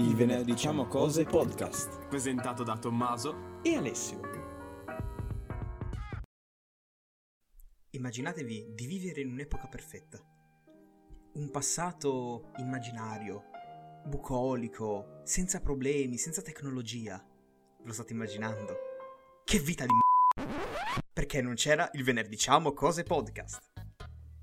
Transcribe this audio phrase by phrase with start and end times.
[0.00, 2.06] Il venerdì diciamo cose podcast.
[2.06, 3.60] presentato da Tommaso.
[3.62, 4.20] E Alessio.
[7.90, 10.20] Immaginatevi di vivere in un'epoca perfetta.
[11.32, 13.46] Un passato immaginario,
[14.04, 17.16] bucolico, senza problemi, senza tecnologia.
[17.78, 18.76] Ve lo state immaginando?
[19.42, 21.02] Che vita di m***a!
[21.12, 23.77] Perché non c'era il venerdì diciamo cose podcast.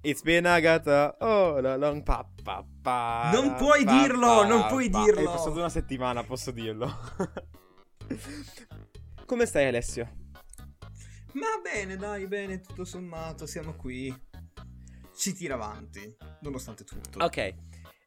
[0.06, 4.88] It's been Agatha all along pa, pa, pa, Non puoi pa, dirlo, pa, non puoi
[4.88, 5.04] pa.
[5.04, 5.22] dirlo.
[5.22, 6.96] È passato una settimana, posso dirlo.
[9.26, 10.08] Come stai Alessio?
[11.34, 14.14] Ma bene, dai, bene, tutto sommato, siamo qui.
[15.12, 17.24] Si tira avanti, nonostante tutto.
[17.24, 17.56] Ok,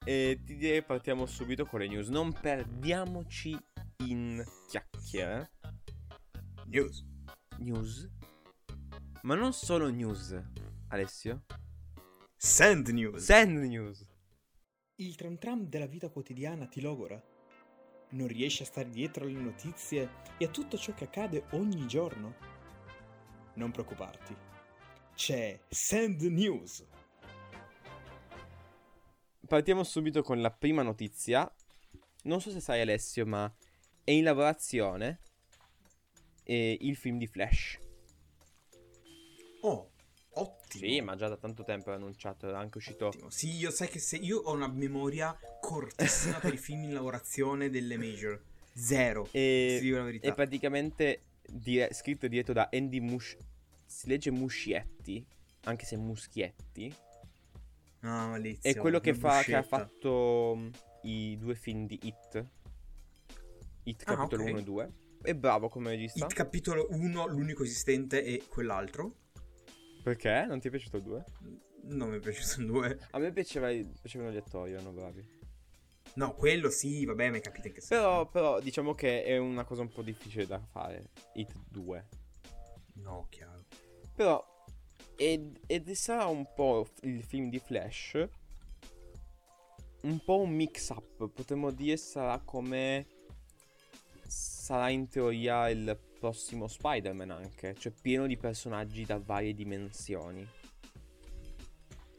[0.04, 2.10] eh, ti direi partiamo subito con le news.
[2.10, 3.58] Non perdiamoci
[4.04, 5.50] in chiacchiere.
[6.66, 7.04] News.
[7.58, 8.08] News?
[9.22, 10.40] Ma non solo news,
[10.90, 11.42] Alessio.
[12.40, 13.24] Send news.
[13.24, 14.06] Send news.
[14.94, 17.20] Il tram tram della vita quotidiana ti logora.
[18.10, 20.08] Non riesci a stare dietro alle notizie
[20.38, 22.36] e a tutto ciò che accade ogni giorno?
[23.54, 24.36] Non preoccuparti.
[25.16, 26.86] C'è Send News.
[29.44, 31.52] Partiamo subito con la prima notizia.
[32.22, 33.52] Non so se sai Alessio, ma
[34.04, 35.22] è in lavorazione
[36.44, 37.80] eh, il film di Flash.
[39.62, 39.90] Oh,
[40.40, 40.86] ottimo.
[40.86, 43.06] Sì, ma già da tanto tempo è annunciato, è anche uscito.
[43.06, 43.30] Ottimo.
[43.30, 47.70] Sì, io sai che se io ho una memoria cortissima per i film in lavorazione
[47.70, 48.40] delle major.
[48.72, 49.28] Zero.
[49.32, 49.80] E,
[50.20, 53.36] è praticamente dire- scritto e diretto da Andy Mush.
[53.84, 55.24] Si legge Muschietti,
[55.64, 56.94] anche se Muschietti.
[58.00, 58.70] No, malizio.
[58.70, 60.68] È quello che, fa, che ha fatto mm,
[61.02, 62.46] i due film di Hit.
[63.84, 64.48] Hit Ah, capitolo ok.
[64.50, 64.92] 1 e 2.
[65.22, 66.24] È bravo come regista.
[66.24, 69.14] Il capitolo 1, l'unico esistente, e quell'altro.
[70.02, 70.44] Perché?
[70.46, 71.24] Non ti è piaciuto il 2?
[71.82, 72.98] Non mi è piaciuto il 2.
[73.10, 73.68] A me piaceva,
[74.00, 75.36] piacevano gli attori, erano bravi.
[76.14, 79.88] No, quello sì, vabbè, ma capite che Però, però diciamo che è una cosa un
[79.88, 81.10] po' difficile da fare.
[81.34, 82.08] Hit 2.
[82.94, 83.64] No, chiaro.
[84.14, 84.64] Però,
[85.16, 88.28] ed, ed sarà un po' il film di Flash.
[90.02, 91.28] Un po' un mix up.
[91.28, 93.06] Potremmo dire sarà come.
[94.26, 97.74] Sarà in teoria il prossimo Spider-Man anche.
[97.74, 100.46] Cioè pieno di personaggi da varie dimensioni.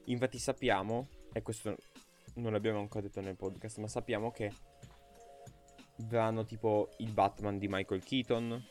[0.05, 1.75] Infatti sappiamo, e questo
[2.35, 4.51] non l'abbiamo ancora detto nel podcast, ma sappiamo che
[5.97, 8.65] verranno tipo il Batman di Michael Keaton,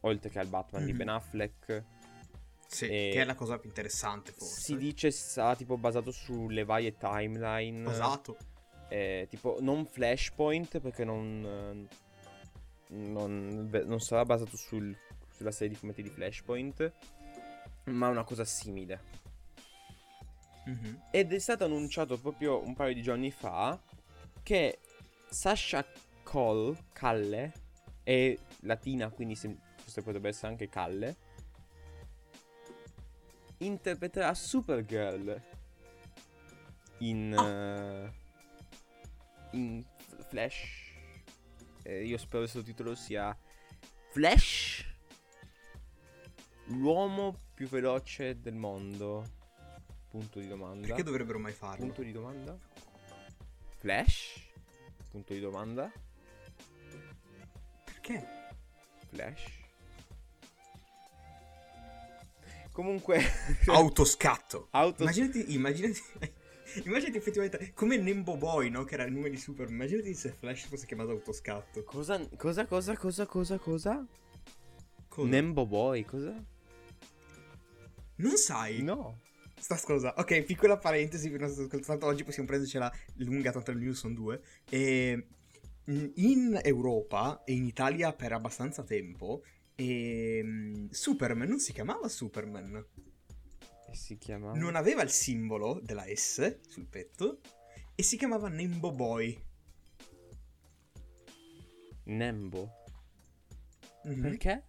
[0.00, 0.98] oltre che al Batman di Mhm.
[0.98, 1.84] Ben Affleck.
[2.66, 4.60] Sì, E- che è la cosa più interessante, forse.
[4.60, 7.88] Si dice sarà tipo basato sulle varie timeline.
[7.90, 8.36] Esatto.
[8.92, 11.86] eh, tipo non Flashpoint perché non,
[12.90, 14.96] non, non sarà basato sul-
[15.30, 16.92] sulla serie di fumetti di Flashpoint.
[17.84, 19.18] Ma una cosa simile.
[20.66, 21.02] Mhm.
[21.10, 23.80] Ed è stato annunciato proprio un paio di giorni fa
[24.42, 24.78] che
[25.28, 25.84] Sasha
[26.22, 27.52] Cole, Calle,
[28.02, 31.16] è latina, quindi se- forse potrebbe essere anche Calle,
[33.58, 35.42] interpreterà Supergirl
[36.98, 38.12] in, eh,
[39.52, 40.79] in F- Flash.
[41.82, 43.36] Eh, io spero il sottotitolo sia
[44.10, 44.84] Flash,
[46.66, 49.38] l'uomo più veloce del mondo.
[50.08, 50.88] Punto di domanda.
[50.88, 51.84] Perché dovrebbero mai farlo?
[51.84, 52.58] Punto di domanda.
[53.76, 54.40] Flash?
[55.10, 55.90] Punto di domanda.
[57.84, 58.26] Perché?
[59.08, 59.44] Flash.
[62.72, 63.20] Comunque.
[63.66, 64.68] Autoscatto.
[64.70, 66.00] Auto- Immaginati, immaginati,
[66.84, 68.84] immaginati effettivamente come Nembo Boy, no?
[68.84, 69.68] Che era il nome di Super.
[69.68, 71.84] Immaginati se Flash fosse chiamato autoscatto.
[71.84, 74.06] Cosa, cosa, cosa, cosa, cosa, cosa?
[75.08, 75.28] Cosa?
[75.28, 76.34] Nembo Boy, cosa?
[78.20, 78.82] non sai?
[78.82, 79.18] No.
[79.58, 80.14] Sta cosa.
[80.16, 82.06] Ok, piccola parentesi il ascoltato.
[82.06, 84.40] Oggi possiamo prendercela lunga, tanto le news sono due.
[84.68, 85.26] E
[85.90, 89.42] mm, in Europa e in Italia per abbastanza tempo.
[89.74, 92.84] ehm, Superman non si chiamava Superman.
[93.92, 94.52] Si chiama.
[94.54, 97.40] Non aveva il simbolo della S sul petto.
[97.94, 99.38] E si chiamava Nembo Boy.
[102.04, 102.84] Nembo.
[104.04, 104.20] Mhm.
[104.22, 104.64] Perché?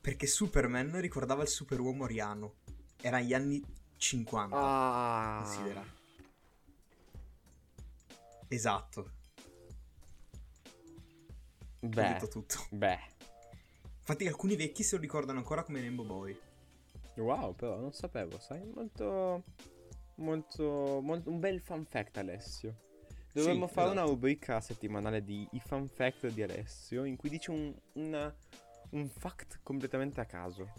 [0.00, 2.54] Perché Superman ricordava il superuomo ariano.
[3.00, 3.62] Era gli anni
[3.96, 4.56] 50.
[4.56, 5.42] Ah.
[5.42, 5.94] Considera.
[8.48, 9.10] Esatto.
[11.80, 12.08] Ho Beh.
[12.08, 12.66] detto tutto.
[12.70, 13.14] Beh.
[13.98, 16.38] Infatti alcuni vecchi se lo ricordano ancora come Nembo Boy.
[17.16, 18.62] Wow, però non sapevo, sai?
[18.64, 19.42] Molto.
[20.16, 21.00] Molto.
[21.02, 22.84] molto un bel fan fact, Alessio.
[23.32, 24.00] Dovremmo Sì, fare esatto.
[24.02, 28.34] una rubrica settimanale di i fan fact di Alessio, in cui dice un, una-
[28.90, 30.72] un fact completamente a caso.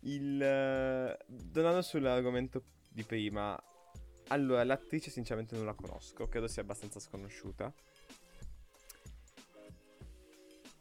[0.00, 0.40] Il.
[0.40, 1.18] eh,
[1.52, 3.62] tornando sull'argomento di prima.
[4.28, 7.72] Allora, l'attrice sinceramente non la conosco, credo sia abbastanza sconosciuta.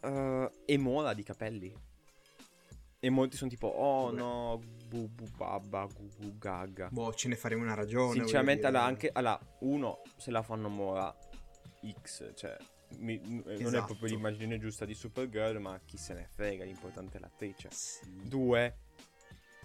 [0.03, 1.73] uh, Emola di capelli.
[3.05, 4.15] E molti sono tipo, oh Vabbè.
[4.17, 6.87] no, bu bu babba, gu gu gaga.
[6.89, 8.13] Boh, ce ne faremo una ragione.
[8.13, 8.93] Sinceramente, allora, dire.
[8.93, 11.13] anche, allora, uno, se la fanno Mora
[12.01, 12.55] X, cioè,
[12.99, 13.85] mi- m- non è Esatto.
[13.87, 17.67] proprio l'immagine giusta di Supergirl, ma chi se ne frega, l'importante è l'attrice.
[17.71, 18.09] Sì.
[18.25, 18.77] Due,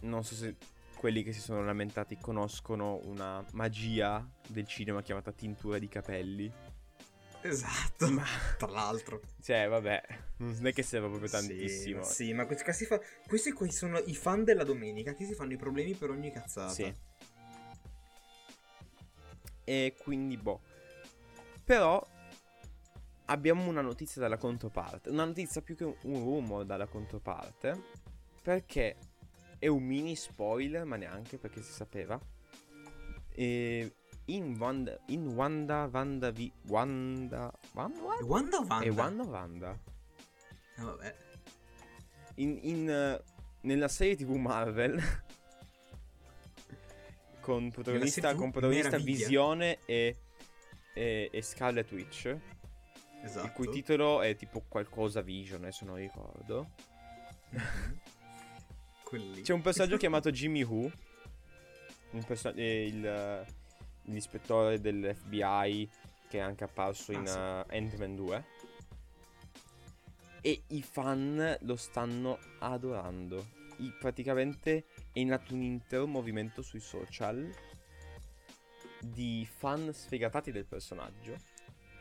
[0.00, 0.56] non so se
[0.96, 6.52] quelli che si sono lamentati conoscono una magia del cinema chiamata tintura di capelli.
[7.42, 8.10] Esatto.
[8.10, 8.24] Ma,
[8.56, 9.20] Tra l'altro.
[9.42, 10.02] cioè, vabbè,
[10.38, 11.98] non è che serve proprio Sì, tantissimo.
[12.00, 15.52] ma Sì, ma questi, fa- questi qui sono i fan della domenica che si fanno
[15.52, 16.72] i problemi per ogni cazzata.
[16.72, 16.92] Sì.
[19.64, 20.60] E quindi, boh.
[21.64, 22.04] Però
[23.26, 25.10] abbiamo una notizia dalla controparte.
[25.10, 27.82] Una notizia più che un, un rumor dalla controparte.
[28.42, 28.96] Perché
[29.58, 32.18] è un mini spoiler, ma neanche perché si sapeva.
[33.30, 33.94] E
[34.28, 34.98] in Wanda.
[35.06, 35.88] In Wanda.
[35.92, 36.30] Wanda.
[36.30, 37.52] Vi, Wanda.
[37.74, 38.00] Wanda?
[38.24, 38.84] Wanda Wanda?
[38.84, 39.78] E Wanda Wanda.
[40.76, 41.14] Ah, vabbè.
[42.36, 43.22] in, in, eh,
[43.62, 45.02] nella serie TV Marvel
[47.40, 48.98] con protagonista, con protagonista.
[48.98, 50.16] Visione e,
[50.94, 52.36] e, e Scarlet Witch,
[53.22, 53.46] Esatto.
[53.46, 56.70] il cui titolo è tipo qualcosa Vision, adesso non ricordo.
[57.50, 58.00] Mhm.
[59.04, 59.40] Quelli.
[59.40, 60.90] C'è un personaggio chiamato Jimmy Who,
[62.10, 63.46] un perso- eh, il, eh,
[64.08, 65.88] l'ispettore dell'FBI
[66.28, 68.44] che è anche apparso in Ah, eh, Ant-Man 2.
[70.40, 73.46] E i fan lo stanno adorando.
[73.78, 77.50] I- praticamente è nato un intero movimento sui social
[79.00, 81.36] di fan sfegatati del personaggio.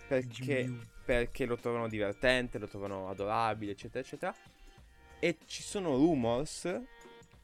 [0.08, 4.36] Perché perché lo trovano divertente, lo trovano adorabile, eccetera, eccetera.
[5.20, 6.82] E ci sono rumors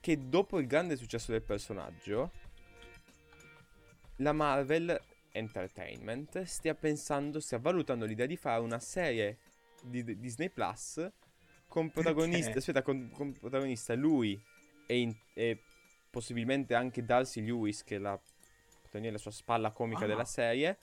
[0.02, 2.32] che dopo il grande successo del personaggio,
[4.18, 5.00] la Marvel
[5.32, 9.38] Entertainment stia pensando, stia valutando l'idea di fare una serie
[9.84, 11.12] di di Disney Plus
[11.68, 14.40] con protagonista, aspetta, con, con protagonista lui
[14.86, 15.60] e, in- e
[16.10, 18.20] possibilmente anche Darcy Lewis, che è la,
[18.92, 20.08] la sua spalla comica Ah.
[20.08, 20.78] della serie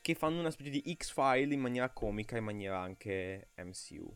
[0.00, 4.12] che fanno una specie di X-File in maniera comica, in maniera anche MCU.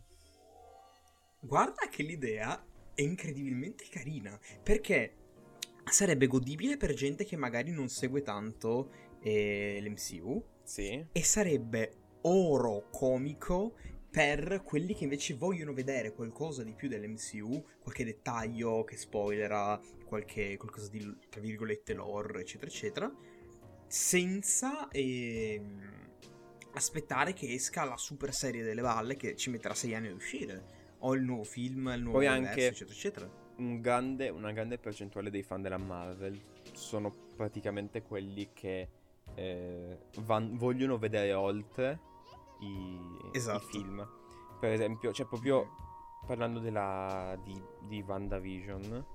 [1.40, 4.36] Guarda che l'idea è incredibilmente carina.
[4.62, 5.14] Perché
[5.90, 8.90] sarebbe godibile per gente che magari non segue tanto
[9.22, 10.44] eh, l'MCU.
[10.64, 11.06] Sì.
[11.12, 11.92] E sarebbe
[12.22, 13.74] oro comico
[14.10, 20.56] per quelli che invece vogliono vedere qualcosa di più dell'MCU, qualche dettaglio che spoilera, qualche
[20.56, 23.14] qualcosa di tra virgolette lore, eccetera, eccetera,
[23.86, 26.08] senza ehm,
[26.72, 30.84] aspettare che esca la super serie delle balle che ci metterà sei anni ad uscire.
[31.00, 33.45] O il nuovo film, il nuovo Poi universo, anche- eccetera, eccetera.
[33.56, 36.38] Un grande- una grande percentuale dei fan della Marvel
[36.72, 38.88] sono praticamente quelli che
[39.34, 42.00] eh, van- vogliono vedere oltre
[42.60, 43.66] i, i Esatto.
[43.66, 44.06] film.
[44.58, 45.66] Per esempio, cioè proprio
[46.26, 49.06] parlando della, di, di WandaVision,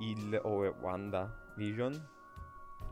[0.00, 2.08] il, o oh, WandaVision,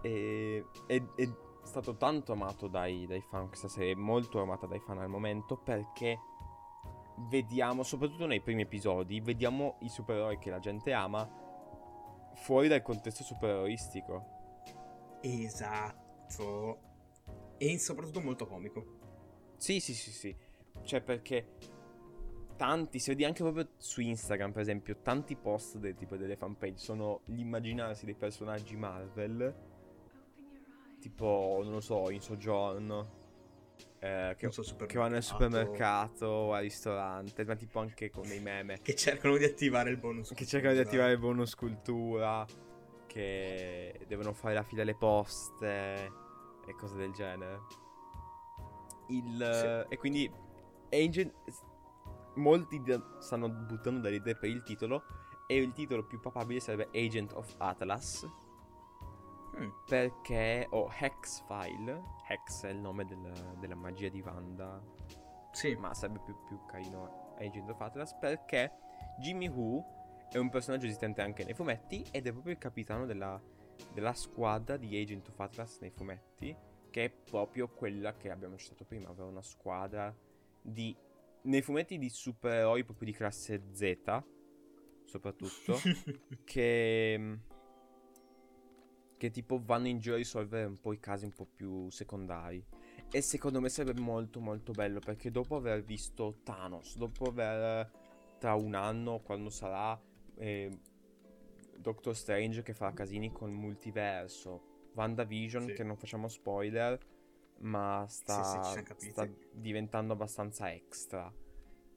[0.00, 1.28] è, è, è
[1.62, 5.56] stato tanto amato dai, dai fan, questa serie è molto amata dai fan al momento
[5.56, 6.18] perché
[7.28, 11.28] vediamo, soprattutto nei primi episodi, vediamo i supereroi che la gente ama
[12.34, 14.34] fuori dal contesto supereroistico.
[15.22, 16.80] Esatto.
[17.58, 18.84] E soprattutto molto comico.
[19.56, 20.36] Sì, sì, sì, sì.
[20.82, 21.48] Cioè, perché
[22.56, 26.76] tanti, se vedi anche proprio su Instagram, per esempio, tanti post del tipo delle fanpage
[26.78, 29.54] sono l'immaginarsi dei personaggi Marvel.
[31.00, 33.24] Tipo, non lo so, in soggiorno.
[34.06, 38.40] Eh, che, so, che vanno al supermercato o al ristorante, ma tipo anche con dei
[38.40, 38.78] meme.
[38.80, 40.32] Che cercano di attivare il bonus.
[40.32, 40.88] Che cercano di cultura.
[40.88, 42.46] attivare il bonus cultura.
[43.06, 46.12] Che devono fare la fila alle poste.
[46.66, 47.60] E cose del genere.
[49.08, 50.30] Il, E quindi.
[50.90, 51.32] Agent.
[52.34, 52.82] Molti
[53.18, 55.02] stanno buttando dalle idee per il titolo.
[55.48, 58.26] E il titolo più papabile sarebbe Agent of Atlas.
[59.58, 59.68] Mm.
[59.86, 60.66] Perché.
[60.70, 62.02] O Hex File.
[62.28, 64.82] Hex è il nome del- della magia di Wanda
[65.52, 65.74] Sì.
[65.76, 68.72] ma sarebbe più, più carino Agent of Atlas perché
[69.18, 69.84] Jimmy Who
[70.30, 73.40] è un personaggio esistente anche nei fumetti ed è proprio il capitano della,
[73.92, 76.54] della squadra di Agent of Atlas nei fumetti
[76.90, 80.14] che è proprio quella che abbiamo citato prima aveva una squadra
[80.60, 80.94] di
[81.42, 84.22] nei fumetti di supereroi proprio di classe Z
[85.04, 85.78] soprattutto
[86.44, 87.38] che
[89.16, 92.64] che tipo vanno in giro a risolvere un po' i casi un po' più secondari
[93.10, 97.90] e secondo me sarebbe molto molto bello perché dopo aver visto Thanos, dopo aver
[98.38, 99.98] tra un anno quando sarà
[100.36, 100.70] eh,
[101.78, 105.72] Doctor Strange che farà casini con il multiverso, WandaVision Sì.
[105.72, 106.98] che non facciamo spoiler,
[107.58, 111.32] ma sta, Sì, sì, sta diventando abbastanza extra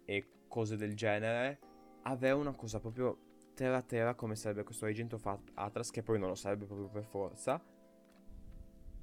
[0.05, 1.59] e cose del genere,
[2.03, 3.28] avere una cosa proprio
[3.59, 7.61] terra terra come sarebbe questo At- Atlas, che poi non lo sarebbe proprio per forza,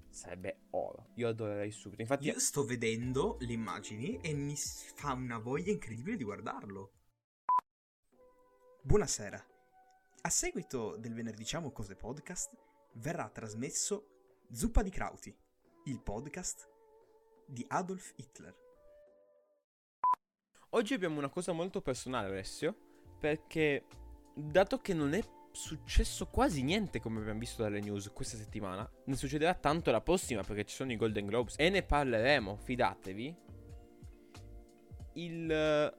[0.09, 1.09] sarebbe oro.
[1.17, 2.01] Io adorerei subito.
[2.01, 6.93] Infatti, Io sto vedendo le immagini e mi fa una voglia incredibile di guardarlo.
[8.81, 9.45] Buonasera.
[10.23, 12.57] A seguito del venerdì diciamo cose podcast
[12.95, 15.37] verrà trasmesso Zuppa di Krauti,
[15.85, 16.67] il podcast
[17.47, 18.57] di Adolf Hitler.
[20.71, 22.75] Oggi abbiamo una cosa molto personale, Alessio,
[23.21, 23.85] perché
[24.39, 29.17] dato che non è successo quasi niente come abbiamo visto dalle news questa settimana, ne
[29.17, 33.37] succederà tanto la prossima perché ci sono i Golden Globes e ne parleremo, fidatevi.
[35.15, 35.95] Il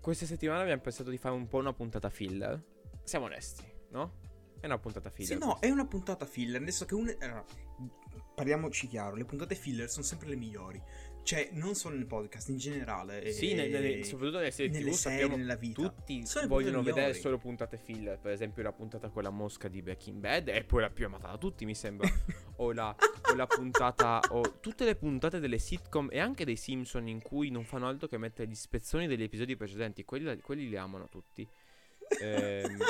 [0.00, 2.62] questa settimana abbiamo pensato di fare un po' una puntata filler.
[3.02, 4.20] Siamo onesti, no?
[4.60, 5.38] È una puntata filler.
[5.38, 7.14] Sì, no, è una puntata filler, nel senso che un...
[7.20, 7.44] allora,
[8.34, 10.82] parliamoci chiaro, le puntate filler sono sempre le migliori.
[11.28, 13.30] Cioè, non solo nel podcast, in generale.
[13.32, 15.82] Sì, e- nel- nelle- soprattutto nelle serie nelle TV serie, sappiamo nella vita.
[15.82, 18.18] tutti Sono vogliono vedere solo puntate filler.
[18.18, 20.48] Per esempio, la puntata con la mosca di Breaking Bad.
[20.48, 22.08] E poi la più amata da tutti, mi sembra.
[22.56, 22.96] o, la,
[23.30, 24.20] o la puntata.
[24.30, 28.08] O tutte le puntate delle sitcom e anche dei Simpson in cui non fanno altro
[28.08, 30.06] che mettere gli spezzoni degli episodi precedenti.
[30.06, 31.46] Quelli, quelli li amano tutti.
[32.22, 32.78] Ehm,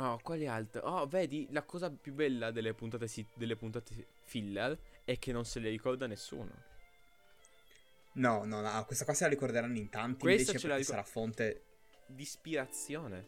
[0.00, 0.80] Oh, quali altre?
[0.84, 5.46] Oh, vedi, la cosa più bella delle puntate, si- delle puntate filler è che non
[5.46, 6.50] se le ricorda nessuno.
[8.12, 10.90] No, no, no, questa qua se la ricorderanno in tanti, Questa invece ce la ricor-
[10.90, 11.62] sarà fonte...
[12.04, 13.26] Di ispirazione.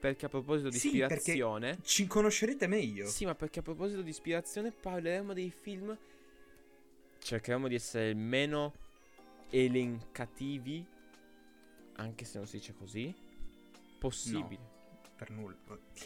[0.00, 1.78] Perché a proposito di Sì, ispirazione...
[1.82, 3.06] Ci conoscerete meglio.
[3.06, 5.96] Sì, ma perché a proposito di ispirazione parleremo dei film.
[7.20, 8.74] Cercheremo di essere il meno
[9.48, 10.86] elencativi,
[11.94, 13.14] anche se non si dice così,
[13.98, 14.73] possibile.
[15.24, 15.56] Per nulla.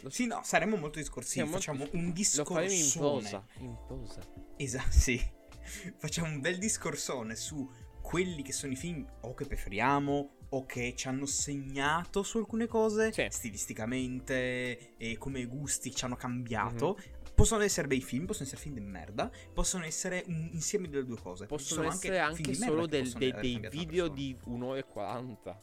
[0.01, 3.29] Lo- Sì, no, saremo molto discorsivi, Siamo molto facciamo dis- un Lo discorsone.
[3.29, 4.21] faremo in prosa.
[4.57, 5.21] Esatto, sì.
[5.97, 7.69] Facciamo un bel discorsone su
[8.01, 12.65] quelli che sono i film o che preferiamo o che ci hanno segnato su alcune
[12.65, 13.27] cose Sì.
[13.29, 16.97] stilisticamente e come gusti ci hanno cambiato.
[16.97, 17.17] Mhm.
[17.35, 21.17] Possono essere bei film, possono essere film di merda, possono essere un insieme delle due
[21.21, 21.45] cose.
[21.45, 25.61] Possono sono essere anche, di solo del- possono dei, dei video di un'ora e 40.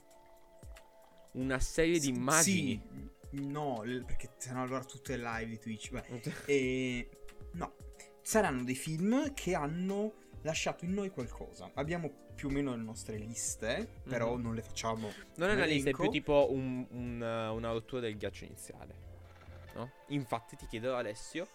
[1.32, 2.82] Una serie di Sì, immagini.
[3.30, 5.90] No, perché sennò allora tutto è live di Twitch.
[5.90, 6.04] Beh,
[6.46, 7.08] E
[7.52, 7.74] no,
[8.22, 11.70] saranno dei film che hanno lasciato in noi qualcosa.
[11.74, 14.42] Abbiamo più o meno le nostre liste, però Mhm.
[14.42, 15.10] non le facciamo.
[15.36, 19.04] Non è una lista, è più tipo un- un, uh, una rottura del ghiaccio iniziale.
[19.74, 19.90] No?
[20.08, 21.48] Infatti ti chiedo Alessio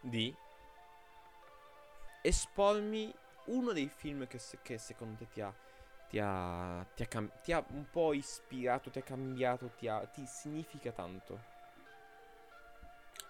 [0.00, 0.34] di
[2.22, 3.12] espormi
[3.46, 5.52] uno dei film che, che secondo te ti ha,
[6.10, 10.04] ti, ha, ti, ha cam- ti ha un po' ispirato, ti ha cambiato, ti, ha-
[10.06, 11.38] ti significa tanto.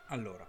[0.09, 0.49] Allora,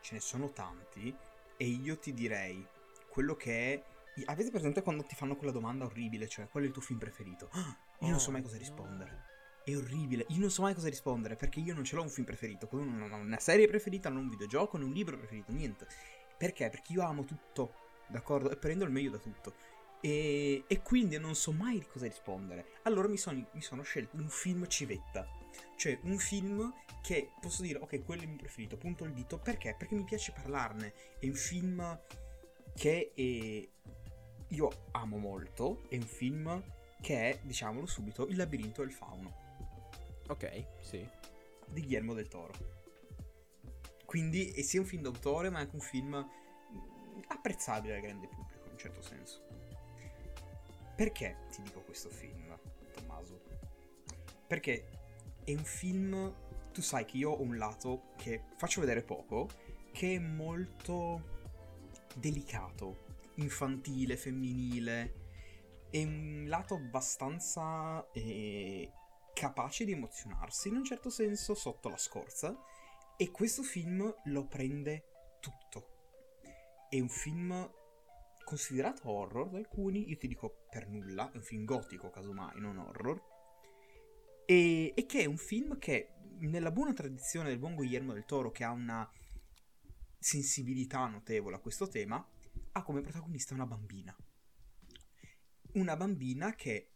[0.00, 1.16] ce ne sono tanti
[1.56, 2.66] e io ti direi
[3.08, 3.82] quello che è
[4.24, 7.50] Avete presente quando ti fanno quella domanda orribile, cioè qual è il tuo film preferito?
[7.52, 8.58] Ah, io non so Oh, mai cosa no.
[8.58, 9.26] rispondere.
[9.62, 12.26] È orribile, io non so mai cosa rispondere perché io non ce l'ho un film
[12.26, 15.86] preferito, non ho una serie preferita, non un videogioco, non un libro preferito, niente.
[16.36, 16.68] Perché?
[16.68, 17.74] Perché io amo tutto,
[18.08, 18.50] d'accordo?
[18.50, 19.54] E prendo il meglio da tutto.
[20.00, 22.66] E, e quindi non so mai di cosa rispondere.
[22.82, 25.26] Allora mi sono, mi sono scelto un film civetta.
[25.76, 29.38] Cioè un film che posso dire, ok, quello è il mio preferito, punto il dito.
[29.38, 29.74] Perché?
[29.76, 30.92] Perché mi piace parlarne.
[31.18, 32.00] È un film
[32.74, 33.68] che è-
[34.54, 35.82] io amo molto.
[35.88, 36.62] È un film
[37.00, 39.46] che è, diciamolo subito, Il labirinto del fauno
[40.28, 40.98] Ok, sì.
[41.68, 42.52] di Guillermo del Toro.
[44.04, 46.28] Quindi è sia un film d'autore, ma anche un film
[47.28, 49.46] apprezzabile al grande pubblico, in un certo senso.
[50.98, 52.58] Perché ti dico questo film,
[52.92, 53.40] Tommaso?
[54.48, 54.88] Perché
[55.44, 56.34] è un film.
[56.72, 59.48] Tu sai che io ho un lato che faccio vedere poco,
[59.92, 61.36] che è molto
[62.16, 65.14] delicato, infantile, femminile.
[65.88, 68.90] È un lato abbastanza eh,
[69.34, 72.60] capace di emozionarsi in un certo senso sotto la scorza.
[73.16, 75.04] E questo film lo prende
[75.38, 76.38] tutto.
[76.90, 77.70] È un film
[78.42, 82.78] considerato horror da alcuni, io ti dico per nulla, è un film gotico casomai, non
[82.78, 83.22] horror.
[84.46, 88.50] E, e che è un film che, nella buona tradizione del buon Guillermo del Toro,
[88.50, 89.10] che ha una
[90.18, 92.26] sensibilità notevole a questo tema,
[92.72, 94.16] ha come protagonista una bambina.
[95.72, 96.90] Una bambina che,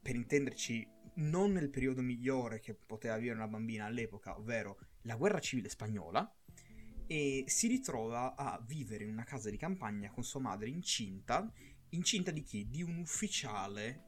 [0.00, 5.40] per intenderci, non nel periodo migliore che poteva vivere una bambina all'epoca, ovvero la guerra
[5.40, 6.32] civile spagnola,
[7.06, 11.50] e si ritrova a vivere in una casa di campagna con sua madre incinta.
[11.90, 12.68] Incinta di chi?
[12.68, 14.04] Di un ufficiale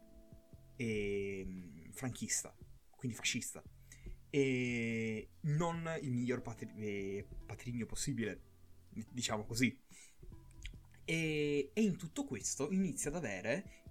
[0.77, 2.55] ehm, franchista,
[2.97, 3.63] quindi fascista.
[4.29, 8.43] E non il miglior patri- eh, patrigno possibile,
[9.11, 9.77] diciamo così.
[11.05, 13.83] E, e in tutto questo inizia ad avere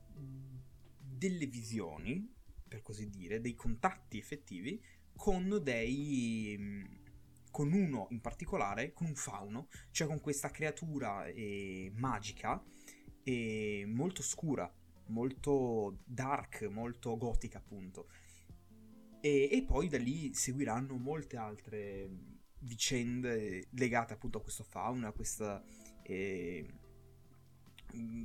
[0.99, 2.31] delle visioni,
[2.67, 4.81] per così dire, dei contatti effettivi
[5.15, 6.97] con dei
[7.51, 12.63] con uno in particolare, con un fauno, cioè con questa creatura eh, magica
[13.29, 14.71] e molto scura,
[15.07, 18.07] molto dark, molto gotica appunto.
[19.21, 22.09] E, e, poi da lì seguiranno molte altre
[22.61, 25.63] vicende legate appunto a questo fauna, a questa,
[26.01, 26.67] eh,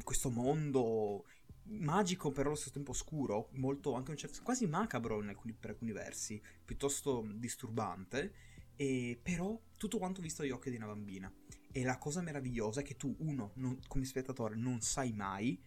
[0.03, 1.27] questo mondo
[1.65, 5.93] magico però allo stesso tempo oscuro, molto anche un certo, quasi macabro alcuni, per alcuni
[5.93, 8.33] versi, piuttosto disturbante,
[8.77, 11.31] e però tutto quanto visto agli occhi di una bambina.
[11.77, 15.61] E la cosa meravigliosa è che tu, uno, non, come spettatore, non sai mai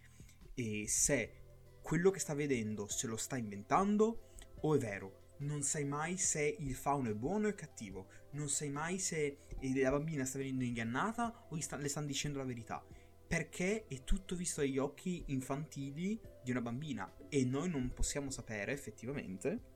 [0.85, 1.43] se
[1.81, 5.25] quello che sta vedendo se lo sta inventando o è vero.
[5.39, 8.07] Non sai mai se il fauno è buono o è cattivo.
[8.31, 12.45] Non sai mai se la bambina sta venendo ingannata o sta, le stanno dicendo la
[12.45, 12.83] verità
[13.27, 18.71] perché è tutto visto dagli occhi infantili di una bambina e noi non possiamo sapere
[18.71, 19.75] effettivamente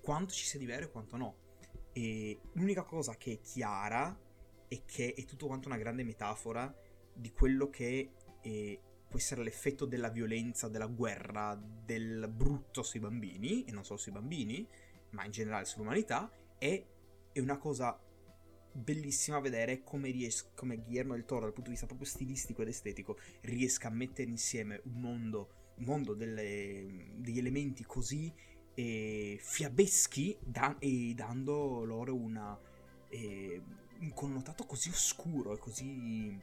[0.00, 1.43] quanto ci sia di vero e quanto no.
[1.96, 4.20] E l'unica cosa che è chiara
[4.66, 6.74] è che è tutto quanto una grande metafora
[7.14, 8.10] di quello che
[8.40, 13.98] è, può essere l'effetto della violenza, della guerra, del brutto sui bambini, e non solo
[13.98, 14.68] sui bambini,
[15.10, 16.86] ma in generale sull'umanità, e
[17.32, 17.96] è una cosa
[18.72, 22.68] bellissima vedere come, ries- come Guillermo del Toro, dal punto di vista proprio stilistico ed
[22.68, 28.32] estetico, riesca a mettere insieme un mondo, un mondo delle, degli elementi così
[28.74, 32.58] eh, fiabeschi da- e dando loro una,
[33.08, 33.62] eh,
[34.00, 36.38] un connotato così oscuro e così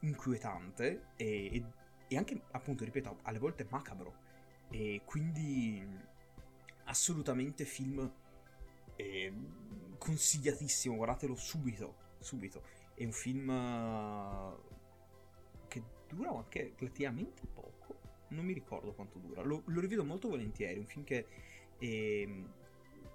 [0.00, 1.64] inquietante e, e,
[2.08, 4.22] e anche, appunto, ripeto, alle volte macabro.
[4.70, 5.86] E quindi
[6.84, 8.10] assolutamente film
[8.96, 9.32] eh,
[9.98, 12.62] consigliatissimo, guardatelo subito, subito.
[12.94, 13.46] È un film
[15.68, 20.78] che dura anche relativamente poco, non mi ricordo quanto dura, lo, lo rivedo molto volentieri,
[20.78, 21.26] un film che
[21.78, 22.44] eh,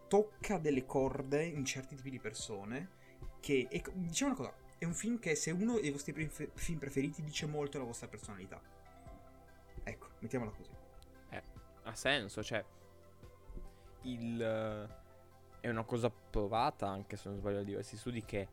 [0.07, 2.97] tocca delle corde in certi tipi di persone,
[3.39, 6.79] che, è, diciamo una cosa, è un film che se uno dei vostri pre- film
[6.79, 8.61] preferiti dice molto della vostra personalità.
[9.83, 10.71] Ecco, mettiamola così.
[11.29, 11.43] Eh,
[11.83, 12.63] ha senso, cioè
[14.03, 14.97] il
[15.61, 18.47] è una cosa provata anche se non sbaglio da diversi studi che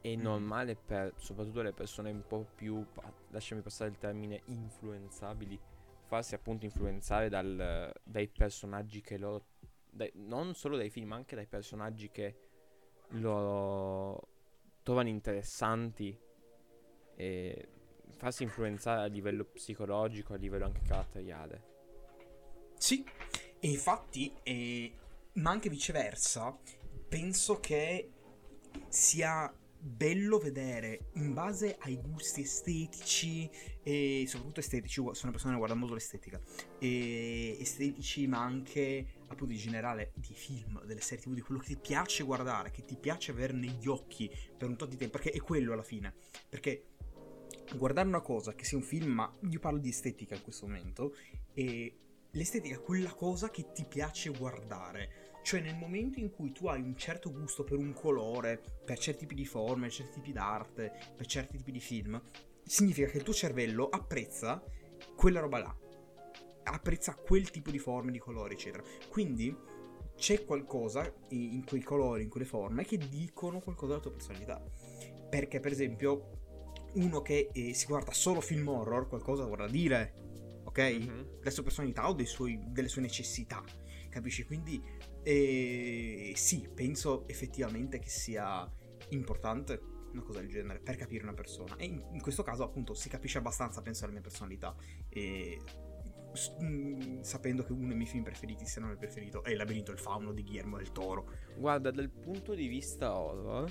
[0.00, 0.20] è mm.
[0.20, 2.84] normale per soprattutto le persone un po' più,
[3.30, 5.58] lasciami passare il termine, influenzabili,
[6.06, 9.46] farsi appunto influenzare dal, dai personaggi che loro,
[9.90, 12.38] dai, non solo dai film, ma anche dai personaggi che
[13.10, 14.28] loro
[14.82, 16.16] trovano interessanti
[17.16, 17.68] e
[18.16, 21.74] farsi influenzare a livello psicologico, a livello anche caratteriale.
[22.78, 23.04] Sì,
[23.58, 24.92] e infatti eh,
[25.34, 26.56] ma anche viceversa,
[27.08, 28.10] penso che
[28.88, 29.52] sia
[29.86, 33.48] bello vedere in base ai gusti estetici
[33.82, 36.40] e soprattutto estetici, sono una persona che guarda molto l'estetica,
[36.78, 41.68] e estetici ma anche appunto in generale di film, delle serie tv, di quello che
[41.68, 45.30] ti piace guardare, che ti piace avere negli occhi per un tot di tempo, perché
[45.30, 46.14] è quello alla fine,
[46.48, 46.88] perché
[47.76, 51.14] guardare una cosa che sia un film, ma io parlo di estetica in questo momento,
[51.54, 51.98] e
[52.32, 56.80] l'estetica è quella cosa che ti piace guardare cioè nel momento in cui tu hai
[56.80, 60.92] un certo gusto per un colore, per certi tipi di forme, per certi tipi d'arte,
[61.16, 62.20] per certi tipi di film,
[62.64, 64.60] significa che il tuo cervello apprezza
[65.14, 65.76] quella roba là.
[66.64, 68.82] Apprezza quel tipo di forme, di colori, eccetera.
[69.08, 69.56] Quindi
[70.16, 74.60] c'è qualcosa in quei colori, in quelle forme, che dicono qualcosa della tua personalità.
[75.30, 76.40] Perché, per esempio,
[76.94, 80.12] uno che eh, si guarda solo film horror, qualcosa vorrà dire,
[80.64, 80.78] ok?
[80.80, 81.22] Mm-hmm.
[81.38, 83.62] Della sua personalità o suoi, delle sue necessità,
[84.16, 84.44] capisci?
[84.44, 84.82] Quindi
[85.22, 88.70] e sì, penso effettivamente che sia
[89.08, 89.80] importante
[90.12, 91.74] una cosa del genere per capire una persona.
[91.76, 94.72] E in, in questo caso, appunto, si capisce abbastanza, penso, alla mia personalità.
[95.08, 95.60] E
[96.62, 99.90] mm, sapendo che uno dei miei film preferiti, se non il preferito, è Il labirinto
[99.90, 101.28] del fauno di Guillermo del Toro.
[101.56, 103.68] Guarda, dal punto di vista horror,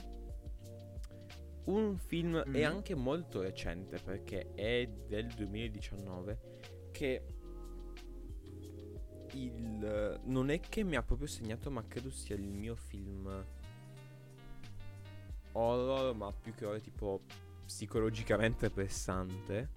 [1.67, 2.53] un film mm.
[2.53, 6.39] è anche molto recente perché è del 2019
[6.91, 7.34] che
[9.35, 10.19] il...
[10.25, 13.45] Non è che mi ha proprio segnato, ma credo sia il mio film
[15.51, 17.21] horror, ma più che horror tipo
[17.65, 19.69] psicologicamente pressante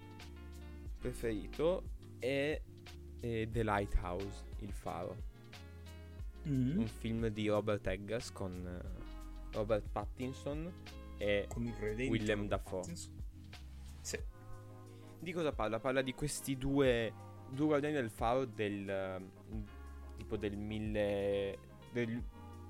[0.98, 1.82] preferito
[2.18, 2.60] è,
[3.20, 5.16] è The Lighthouse, Il Faro.
[6.46, 6.78] Mm.
[6.78, 10.72] Un film di Robert Eggers con uh, Robert Pattinson
[11.18, 12.82] e Willem Dafoe.
[14.00, 14.18] Sì.
[15.20, 15.78] Di cosa parla?
[15.78, 17.12] Parla di questi due
[17.50, 19.30] due guardiani del faro del
[20.18, 21.58] tipo del mille
[21.92, 22.22] del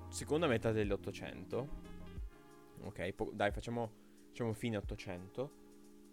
[0.09, 1.87] seconda metà dell'Ottocento.
[2.81, 3.91] Ok, po- dai, facciamo
[4.29, 5.51] diciamo fine 800,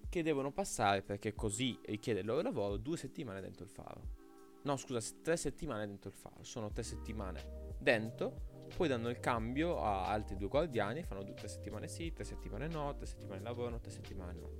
[0.08, 4.24] che devono passare, perché così richiede il loro lavoro, due settimane dentro il faro.
[4.62, 6.42] No, scusa, tre settimane dentro il faro.
[6.42, 11.48] Sono tre settimane dentro, poi danno il cambio a altri due guardiani, fanno due, tre
[11.48, 14.50] settimane sì, tre settimane no, tre settimane lavorano, tre settimane no.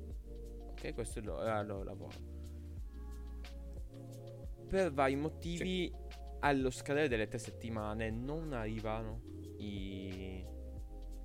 [0.71, 2.35] Ok, questo è il loro, era il loro lavoro.
[4.69, 5.93] Per vari motivi,
[6.47, 9.21] allo scadere delle tre settimane non arrivano
[9.59, 10.45] i,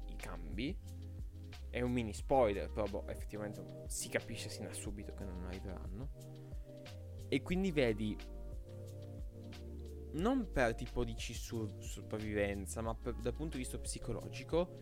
[0.08, 0.76] i cambi.
[1.70, 6.10] È un mini spoiler, però boh, effettivamente si capisce sin da subito che non arriveranno.
[7.30, 8.18] E quindi vedi,
[10.14, 14.82] non per tipo dici sur- sopravvivenza, ma per- dal punto di vista psicologico,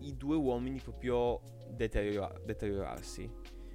[0.00, 1.40] i due uomini proprio
[1.70, 3.28] deteriora- deteriorarsi.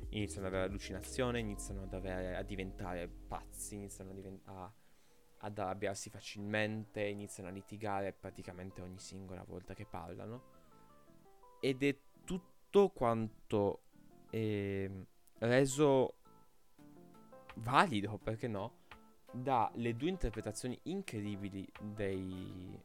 [0.10, 4.74] Iniziano ad avere allucinazione, iniziano ad, avere, a diventare pazzi, iniziano a diven- a-
[5.46, 10.54] ad arrabbiarsi facilmente, iniziano a litigare praticamente ogni singola volta che parlano.
[11.60, 13.82] Ed è tutto quanto
[14.32, 15.06] ehm,
[15.40, 16.16] reso
[17.58, 18.84] valido, perché no,
[19.32, 22.82] dalle due interpretazioni incredibili dei,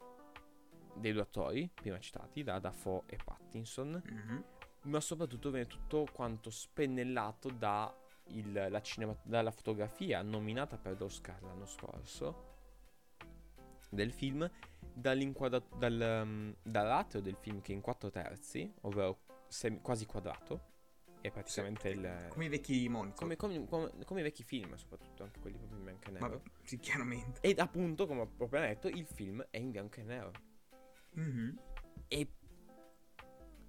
[0.95, 4.45] dei due attori, prima citati, da Dafoe e Pattinson, Mhm.
[4.83, 7.95] ma soprattutto viene tutto quanto spennellato da
[8.33, 12.50] il- la cinema- dalla fotografia nominata per l'Oscar l'anno scorso
[13.91, 14.51] del film,
[14.95, 20.69] dall'inquadra- dal, um, dall'atrio del film che è in quattro terzi, ovvero semi- quasi quadrato,
[21.21, 22.27] è praticamente il...
[22.31, 23.17] Come i vecchi Monaco.
[23.17, 26.29] Come, come- come- come i vecchi film, soprattutto, anche quelli proprio in bianco e nero.
[26.29, 27.41] Vabbè, sì, chiaramente.
[27.43, 30.33] Ed appunto, come ho proprio detto, il film è in bianco e nero.
[31.13, 31.59] Mhm.
[32.09, 32.29] E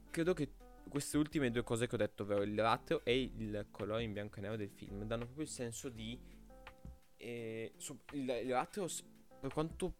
[0.09, 0.53] credo che
[0.87, 4.37] queste ultime due cose che ho detto, ovvero il rateo e il colore in bianco
[4.37, 6.17] e nero del film, danno proprio il senso di...
[7.17, 8.87] eh, so- il, il rateo,
[9.39, 9.95] per quanto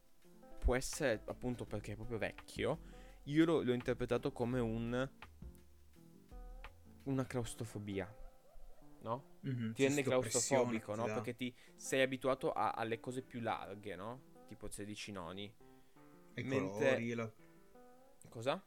[0.63, 2.79] può essere, appunto perché è proprio vecchio,
[3.23, 5.09] io lo- l'ho interpretato come un...
[7.05, 8.15] una claustrofobia.
[9.01, 9.37] No?
[9.41, 9.73] Mhm.
[9.73, 11.05] ti rende Sì, claustrofobico, no?
[11.05, 14.21] Perché ti sei abituato a- alle cose più larghe, no?
[14.47, 15.45] Tipo 16 noni.
[16.35, 17.31] I mentre- colori, la-
[18.29, 18.63] Cosa?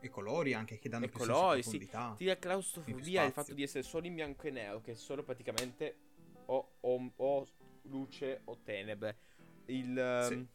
[0.00, 1.78] i colori anche che danno I più colori, sì.
[2.16, 5.24] Ti dà claustrofobia il fatto di essere solo in bianco e nero, che è solo
[5.24, 5.96] praticamente
[6.46, 7.46] o, o- o
[7.82, 9.18] luce o tenebre.
[9.66, 10.48] Il, ehm, il-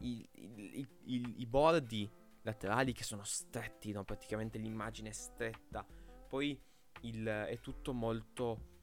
[0.00, 2.10] il- il- il- I bordi
[2.42, 4.04] laterali che sono stretti, no?
[4.04, 5.84] praticamente l'immagine è stretta.
[6.28, 6.60] Poi
[7.02, 8.76] il- è tutto molto,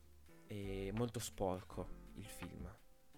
[0.48, 2.70] eh, molto sporco il film.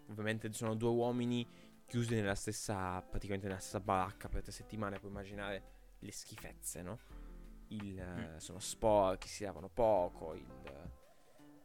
[0.09, 1.45] Ovviamente sono due uomini
[1.85, 6.99] chiusi nella stessa, praticamente nella stessa baracca per tre settimane, puoi immaginare le schifezze, no?
[7.69, 8.37] Il, Mm.
[8.37, 10.45] Sono sporchi, si lavano poco, il,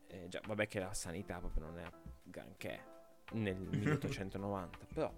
[0.08, 1.88] eh, già, vabbè che la sanità proprio non è
[2.24, 2.84] granché
[3.32, 5.12] nel 1890, però...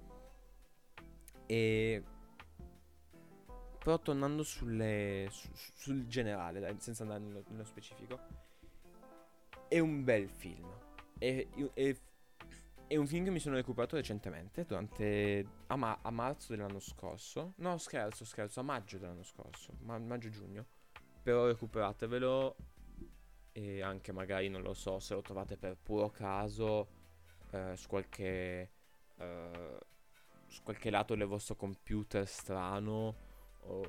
[1.47, 2.03] E...
[3.79, 8.19] Però tornando sulle, su- su- sul generale, senza andare nello, nello specifico,
[9.69, 10.71] è un bel film.
[11.19, 11.97] È, è-
[12.87, 15.47] è un film che mi sono recuperato recentemente, durante...
[15.67, 17.55] a, ma- a marzo dell'anno scorso.
[17.57, 20.65] No, scherzo, scherzo, a maggio dell'anno scorso, ma- maggio-giugno.
[21.23, 22.57] Però recuperatevelo
[23.53, 26.89] e anche magari, non lo so, se lo trovate per puro caso
[27.51, 28.71] eh, su qualche...
[29.17, 29.64] eh,
[30.55, 33.17] su qualche lato del vostro computer strano
[33.63, 33.83] o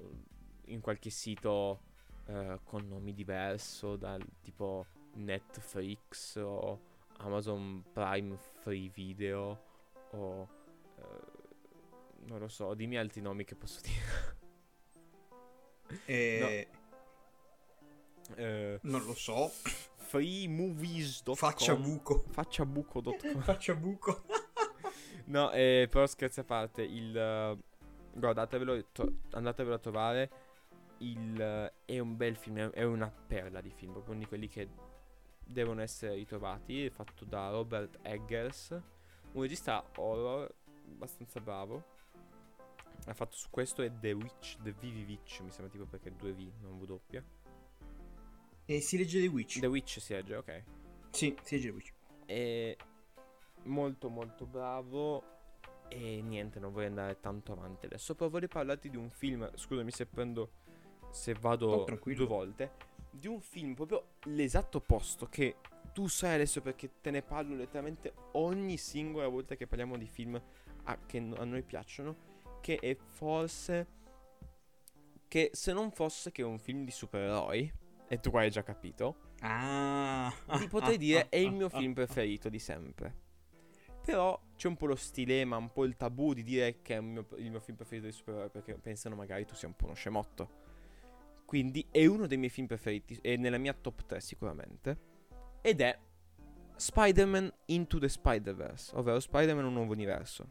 [0.66, 1.82] in qualche sito
[2.26, 6.82] eh, con nomi diverso dal tipo Netflix o
[7.18, 9.62] Amazon Prime Free Video
[10.10, 10.50] o
[10.98, 14.34] eh, non lo so, dimmi altri nomi che posso dire.
[16.08, 16.68] E...
[18.38, 19.52] Eh, Non lo so.
[19.98, 22.26] freemovies.com Faccia buco.
[22.32, 24.24] Facciabuco.com Faccia buco.
[25.26, 27.16] No, eh, però scherzi a parte, il...
[27.18, 27.58] eh,
[28.14, 30.30] guardatevelo, to- andatevelo a trovare.
[31.00, 34.48] Il, eh, è un bel film, è- una perla di film, proprio uno di quelli
[34.48, 34.70] che
[35.44, 36.86] devono essere ritrovati.
[36.86, 38.80] È fatto da Robert Eggers,
[39.34, 40.54] un regista horror
[40.92, 41.94] abbastanza bravo.
[43.08, 46.12] Ha fatto su questo e The Witch, The Vivi Witch, mi sembra tipo perché è
[46.12, 47.22] 2V, non W.
[48.66, 49.60] E si legge The Witch.
[49.60, 50.64] The Witch si legge, ok.
[51.12, 51.94] Sì, si legge The Witch.
[52.26, 52.76] È
[53.66, 55.24] molto molto bravo
[55.88, 59.92] e niente, non voglio andare tanto avanti adesso, però voglio parlarti di un film, scusami
[59.92, 60.52] se prendo
[61.12, 62.72] se vado Oh, due volte,
[63.12, 65.56] di un film proprio l'esatto opposto che
[65.94, 70.42] tu sai adesso perché te ne parlo letteralmente ogni singola volta che parliamo di film
[70.84, 73.88] a, che a noi piacciono, che è forse
[75.28, 77.74] che se non fosse che un film di supereroi
[78.08, 80.34] e tu hai già capito, Ah.
[80.58, 83.24] ti potrei dire è il mio film preferito di sempre.
[84.06, 87.04] Però c'è un po' lo stilema, un po' il tabù di dire che è il
[87.04, 89.96] mio, il mio film preferito di supereroi perché pensano magari tu sia un po' uno
[89.96, 90.64] scemotto.
[91.46, 94.98] Quindi è uno dei miei film preferiti, è nella mia top 3 sicuramente.
[95.62, 95.98] Ed è
[96.76, 100.50] Spider-Man Into the Spider-Verse, ovvero Spider-Man Un nuovo universo.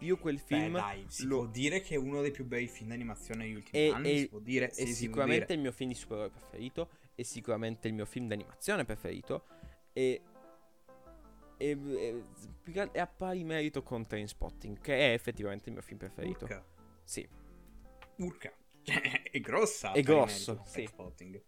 [0.00, 2.66] Io quel film Beh, dai, si lo- può dire che è uno dei più bei
[2.66, 4.10] film d'animazione negli ultimi è, anni.
[4.10, 7.86] è- si può dire, è sì, sicuramente il mio film di supereroe preferito, è sicuramente
[7.88, 9.44] il mio film d'animazione preferito
[9.92, 10.22] e,
[11.70, 16.44] che altro è a pari merito con Trainspotting, che è effettivamente il mio film preferito.
[16.44, 16.64] Urca.
[17.04, 17.28] Sì,
[18.16, 18.52] Urca.
[18.84, 19.92] Cioè, è grossa.
[19.92, 20.72] È grosso, merito, sì.
[20.72, 21.42] Trainspotting.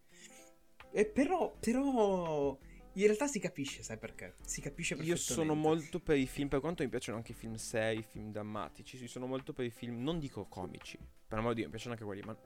[0.92, 2.57] E però, però,
[2.92, 4.37] in realtà si capisce, sai perché?
[4.44, 7.57] Si capisce Io sono molto per i film, per quanto mi piacciono anche i film
[7.57, 10.96] seri, i film drammatici, sì, sono molto per i film, non dico comici,
[11.27, 12.37] per amor di Dio, mi piacciono anche quelli, ma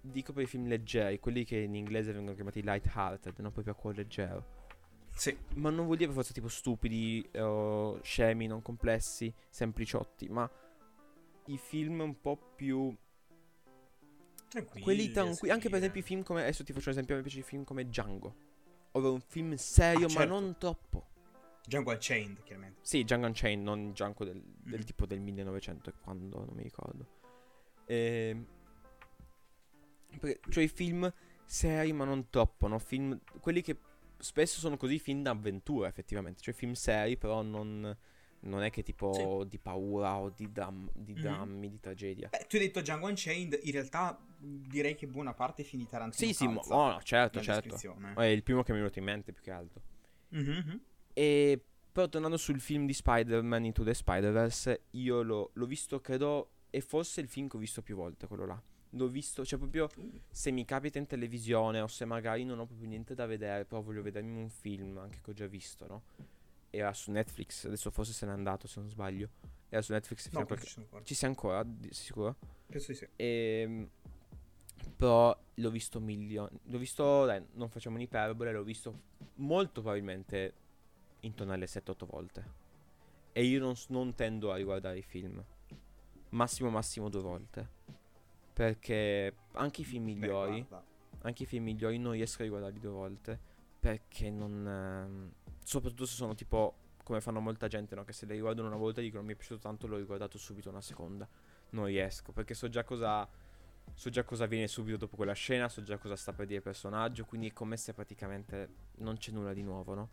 [0.00, 3.52] dico per i film leggeri, quelli che in inglese vengono chiamati light-hearted, no?
[3.52, 4.58] proprio a cuore leggero.
[5.20, 5.36] Sì.
[5.56, 10.50] Ma non vuol dire per forza tipo stupidi, o scemi, non complessi, sempliciotti, ma
[11.46, 12.96] i film un po' più...
[14.48, 16.40] Tranquilli, quelli tranquilli, anche per sì, esempio i film come...
[16.40, 18.34] Adesso ti faccio un esempio, mi piace i film come Django,
[18.92, 20.40] ovvero un film serio Ah, ma certo.
[20.40, 21.06] non troppo.
[21.66, 22.78] Django Unchained, chiaramente.
[22.80, 24.84] Sì, Django Unchained, non Django del, del Mm.
[24.84, 27.06] tipo del 1900 e quando, non mi ricordo.
[27.84, 28.46] Ehm,
[30.18, 31.12] perché, cioè i film
[31.44, 32.78] seri ma non troppo, no?
[32.78, 33.76] Film, quelli che
[34.20, 37.96] spesso sono così film d'avventura effettivamente, cioè film seri però non,
[38.40, 41.20] non è che tipo di paura o di, dram- di Mhm.
[41.20, 42.28] drammi, di tragedia.
[42.28, 46.28] Beh, tu hai detto Django Unchained, in realtà direi che buona parte è finita Tarantino
[46.28, 47.76] Sì, sì, mo- oh, no, certo, certo.
[48.14, 49.82] È il primo che mi è venuto in mente più che altro.
[50.28, 50.80] Mhm.
[51.12, 56.50] E però tornando sul film di Spider-Man Into the Spider-Verse, io l'ho, l'ho visto, credo,
[56.70, 58.62] è forse il film che ho visto più volte, quello là.
[58.94, 59.88] L'ho visto, cioè proprio
[60.30, 63.80] se mi capita in televisione o se magari non ho proprio niente da vedere, però
[63.82, 66.02] voglio vedermi un film anche che ho già visto, no?
[66.70, 69.28] Era su Netflix, adesso forse se n'è andato se non sbaglio.
[69.68, 70.66] Era su Netflix fino No, a qualche...
[70.66, 70.86] ci.
[71.04, 72.36] Ci sei ancora, di- sei sicuro?
[72.66, 73.06] Penso di sì.
[73.16, 73.88] Ehm,
[74.96, 76.58] però l'ho visto milioni.
[76.64, 79.00] L'ho visto, dai, non facciamo un'iperbole, l'ho visto
[79.36, 80.54] molto probabilmente
[81.20, 82.44] intorno alle 7-8 volte.
[83.32, 85.42] E io non, non tendo a riguardare i film.
[86.30, 87.78] Massimo, massimo due volte.
[88.60, 90.86] Perché anche i film Beh, migliori, guarda,
[91.22, 93.40] anche i film migliori non riesco a riguardarli due volte.
[93.80, 94.66] Perché non...
[94.66, 95.32] ehm,
[95.64, 98.04] soprattutto se sono tipo, come fanno molta gente, no?
[98.04, 100.82] Che se li riguardano una volta dicono mi è piaciuto tanto, l'ho riguardato subito una
[100.82, 101.26] seconda
[101.70, 103.28] non riesco perché so già cosa
[103.94, 106.62] so già cosa viene subito dopo quella scena, so già cosa sta per dire il
[106.62, 110.10] personaggio, quindi è come se praticamente non c'è nulla di nuovo, no?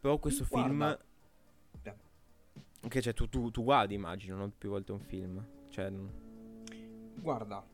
[0.00, 0.98] Però questo Guarda.
[1.82, 1.90] film
[2.88, 5.46] che cioè tu, tu, tu guardi, immagino, non più volte un film.
[5.68, 5.90] Cioè
[7.22, 7.64] Guarda,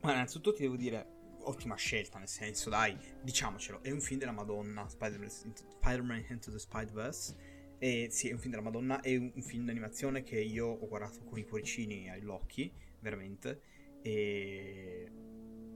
[0.00, 4.32] Guarda, innanzitutto ti devo dire, ottima scelta, nel senso, dai, diciamocelo, è un film della
[4.32, 7.54] Madonna, Spider-Man, Spider-Man Into the Spider-Verse.
[7.78, 11.22] E sì, è un film della Madonna, è un, film d'animazione che io ho guardato
[11.22, 13.62] con i cuoricini agli occhi, veramente.
[14.02, 15.12] E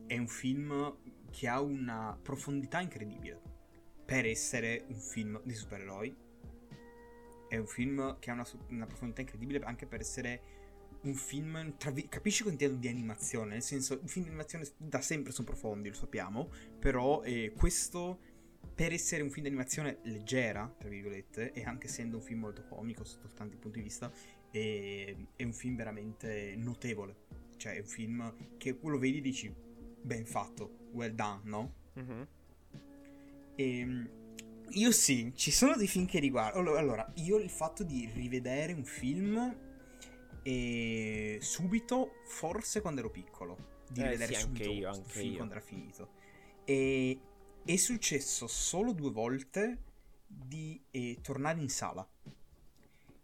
[0.08, 0.96] è un film
[1.30, 3.40] che ha una profondità incredibile
[4.04, 6.16] per essere un film di supereroi.
[7.46, 10.59] È un film che ha una, una profondità incredibile anche per essere
[11.02, 13.52] un film, tra capisci cosa intendo di animazione?
[13.52, 18.18] Nel senso, i film di animazione da sempre sono profondi, lo sappiamo, però eh, questo,
[18.74, 22.64] per essere un film di animazione leggera, tra virgolette, e anche essendo un film molto
[22.66, 24.12] comico sotto tanti punti di vista,
[24.50, 27.28] è, è un film veramente notevole.
[27.56, 29.54] Cioè, è un film che lo vedi e dici,
[30.02, 31.74] ben fatto, well done, no?
[33.56, 34.10] Ehm,
[34.70, 36.74] io sì, ci sono dei film che riguardano.
[36.74, 39.68] Allora, io il fatto di rivedere un film
[40.42, 45.34] e subito, forse quando ero piccolo, di Eh, rivedere sì, anche subito io, anche film
[45.34, 45.36] io.
[45.36, 46.10] quando era finito.
[46.64, 47.20] E
[47.64, 49.84] è successo solo due volte
[50.26, 52.08] di eh, tornare in sala.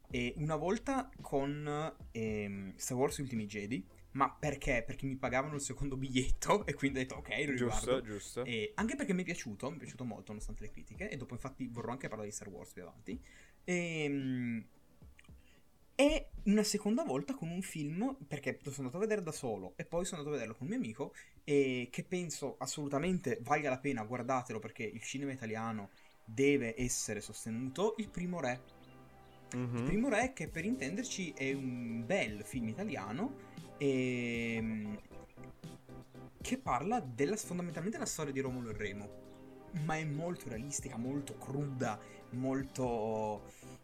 [0.09, 3.87] E una volta con ehm, Star Wars Ultimi Jedi.
[4.13, 4.83] Ma perché?
[4.87, 8.01] Perché mi pagavano il secondo biglietto e quindi ho detto ok, lo riguardo.
[8.01, 8.45] Giusto, giusto.
[8.45, 11.11] E anche perché mi è piaciuto, mi è piaciuto molto nonostante le critiche.
[11.11, 13.21] E dopo, infatti, vorrò anche parlare di Star Wars più avanti.
[13.65, 14.65] Ehm,
[15.99, 19.73] E una seconda volta con un film, perché lo sono andato a vedere da solo
[19.77, 21.15] e poi sono andato a vederlo con un mio amico.
[21.45, 25.91] E che penso assolutamente valga la pena, guardatelo perché il cinema italiano
[26.25, 27.95] deve essere sostenuto.
[27.99, 28.61] Il primo re.
[29.55, 29.77] Mhm.
[29.79, 33.55] Il primo re, che per intenderci è un bel film italiano.
[33.79, 34.99] ehm,
[36.41, 39.25] che parla della, fondamentalmente della storia di Romolo e Remo.
[39.85, 41.99] Ma è molto realistica, molto cruda,
[42.31, 43.43] molto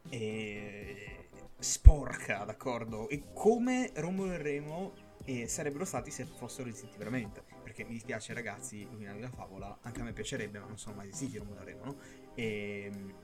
[0.09, 1.22] eh,
[1.63, 3.09] sporca, d'accordo?
[3.09, 4.93] E come Romolo e Remo
[5.25, 7.43] eh, sarebbero stati se fossero esistiti veramente.
[7.63, 9.79] Perché mi dispiace, ragazzi, rovinare la favola.
[9.83, 11.97] Anche a me piacerebbe, ma non sono mai esistiti Romolo e Remo, no?
[12.35, 13.15] Ehm,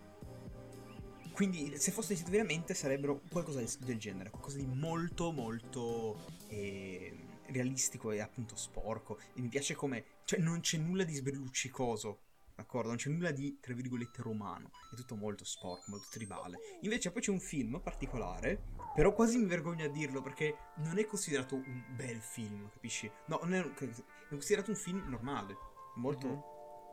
[1.32, 8.10] quindi, se fosse esistito veramente, sarebbero qualcosa del genere, qualcosa di molto, molto eh, realistico
[8.10, 9.18] e appunto sporco.
[9.34, 10.04] E mi piace come.
[10.24, 12.20] Cioè, non c'è nulla di sbrilluccicoso.
[12.58, 12.88] D'accordo?
[12.88, 14.72] Non c'è nulla di, tra virgolette, romano.
[14.90, 16.58] È tutto molto sporco, molto tribale.
[16.80, 18.60] Invece poi c'è un film particolare.
[18.96, 23.08] Però quasi mi vergogno a dirlo perché non è considerato un bel film, capisci?
[23.26, 25.56] No, non è, è considerato un film normale,
[25.94, 26.42] molto Mhm.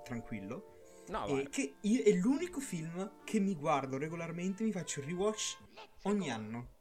[0.03, 0.73] tranquillo.
[1.07, 5.57] No, E che è l'unico film che mi guardo regolarmente, mi faccio il rewatch
[6.03, 6.73] ogni anno.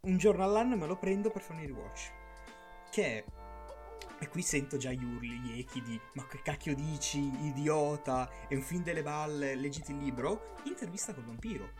[0.00, 2.12] Un giorno all'anno me lo prendo per fare un rewatch.
[2.90, 3.24] Che è...
[4.22, 8.54] E qui sento già gli urli, gli echi di Ma che cacchio dici, idiota, è
[8.54, 10.54] un film delle balle, leggiti il libro.
[10.62, 11.70] Intervista col vampiro.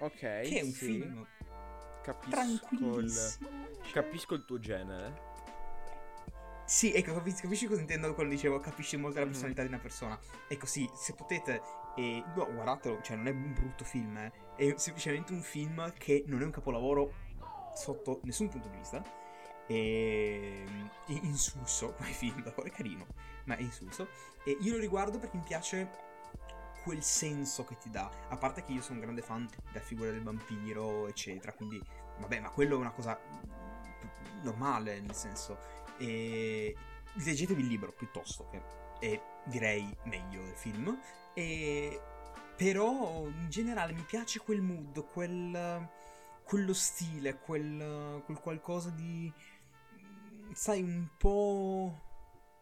[0.00, 0.18] Ok.
[0.18, 1.26] Che è un sì, film
[2.02, 3.12] Capisco il,
[3.92, 5.28] capisco il tuo genere.
[6.66, 9.30] Sì, ecco, capisci, capisci cosa intendo quando dicevo capisci molto la Mhm.
[9.30, 10.18] personalità di una persona.
[10.48, 11.62] Ecco, sì, se potete,
[11.96, 16.24] eh, no, guardatelo, cioè non è un brutto film, eh, è semplicemente un film che
[16.26, 17.12] non è un capolavoro
[17.74, 19.02] sotto nessun punto di vista.
[19.70, 20.64] E
[21.06, 22.68] è insulso come film, d'accordo?
[22.70, 23.06] È carino,
[23.44, 24.08] ma è insulso.
[24.44, 25.88] E io lo riguardo perché mi piace
[26.82, 28.10] quel senso che ti dà.
[28.28, 31.52] A parte che io sono un grande fan della figura del vampiro, eccetera.
[31.52, 31.80] Quindi,
[32.18, 33.18] vabbè, ma quello è una cosa
[34.42, 35.58] normale, nel senso.
[35.98, 36.74] E
[37.12, 38.62] leggetevi il libro piuttosto, che
[38.98, 40.98] è direi meglio del film.
[41.32, 42.00] E
[42.56, 45.88] però in generale mi piace quel mood, quel,
[46.42, 49.32] quello stile, quel, quel qualcosa di
[50.52, 52.08] sai un po'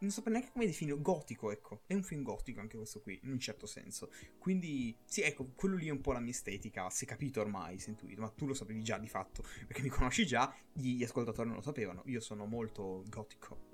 [0.01, 1.83] non so neanche come definirlo, gotico, ecco.
[1.87, 4.11] È un film gotico anche questo qui, in un certo senso.
[4.39, 7.79] Quindi, sì, ecco, quello lì è un po' la mia estetica, si è capito ormai,
[7.79, 11.03] si è intuito, ma tu lo sapevi già di fatto, perché mi conosci già, gli
[11.03, 13.67] ascoltatori non lo sapevano, io sono molto gotico.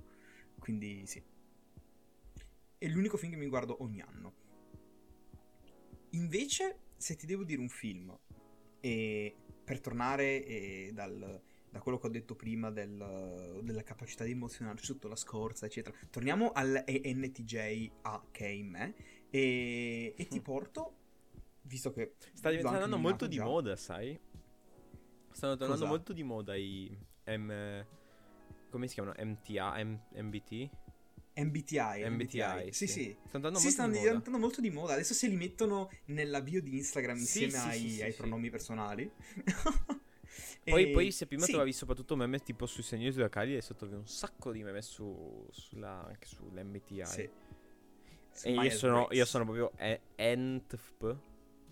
[0.59, 1.22] Quindi, sì.
[2.79, 4.42] È l'unico film che mi guardo ogni anno.
[6.11, 8.16] Invece, se ti devo dire un film,
[8.81, 11.42] e per tornare eh, dal,
[11.75, 15.97] da quello che ho detto prima del- della capacità di emozionarci sotto la scorza, eccetera.
[16.09, 18.95] Torniamo all'ENTJ A che è in me
[19.29, 20.95] e, e ti porto,
[21.63, 22.15] visto che...
[22.33, 23.43] Sta diventando molto di già.
[23.45, 24.17] moda, sai?
[25.33, 25.87] Stanno tornando Cosa?
[25.87, 27.85] molto di moda i M...
[28.71, 29.17] Come si chiamano?
[29.19, 29.83] MTA?
[29.83, 30.71] M- MBT?
[31.37, 32.09] MBTI.
[32.09, 32.87] MBTI, Sì, sì.
[32.87, 33.17] sì.
[33.27, 34.09] Stanno andando Sì, molto stanno di moda.
[34.11, 34.93] diventando molto di moda.
[34.93, 39.11] Adesso se li mettono nella bio di Instagram insieme sì, ai, sì, ai pronomi personali.
[40.64, 41.51] Poi, E- poi se prima sì.
[41.51, 46.07] trovavi soprattutto meme tipo sui segni zodiacali, adesso trovi un sacco di meme su, sulla,
[46.07, 47.05] anche sull'MBTI.
[47.07, 47.31] Sì.
[48.31, 51.16] Su E io sono, io sono proprio e- ENTFP.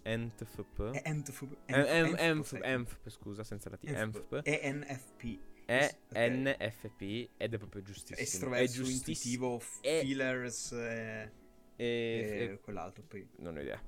[0.03, 1.01] ENTFP.
[1.05, 1.57] ENTFP.
[1.66, 2.61] Eh, em- ENFP.
[2.62, 3.85] ENFP, scusa, senza la T.
[3.85, 4.40] ENFP.
[4.44, 5.38] ENFP.
[5.64, 6.16] È Ok.
[6.16, 8.18] NFP ed è proprio giustissimo.
[8.18, 9.44] È Estroverso, giustissimo.
[9.46, 11.31] intuitivo, feelers eh,
[11.77, 13.27] e- quell'altro poi.
[13.38, 13.81] non ho idea.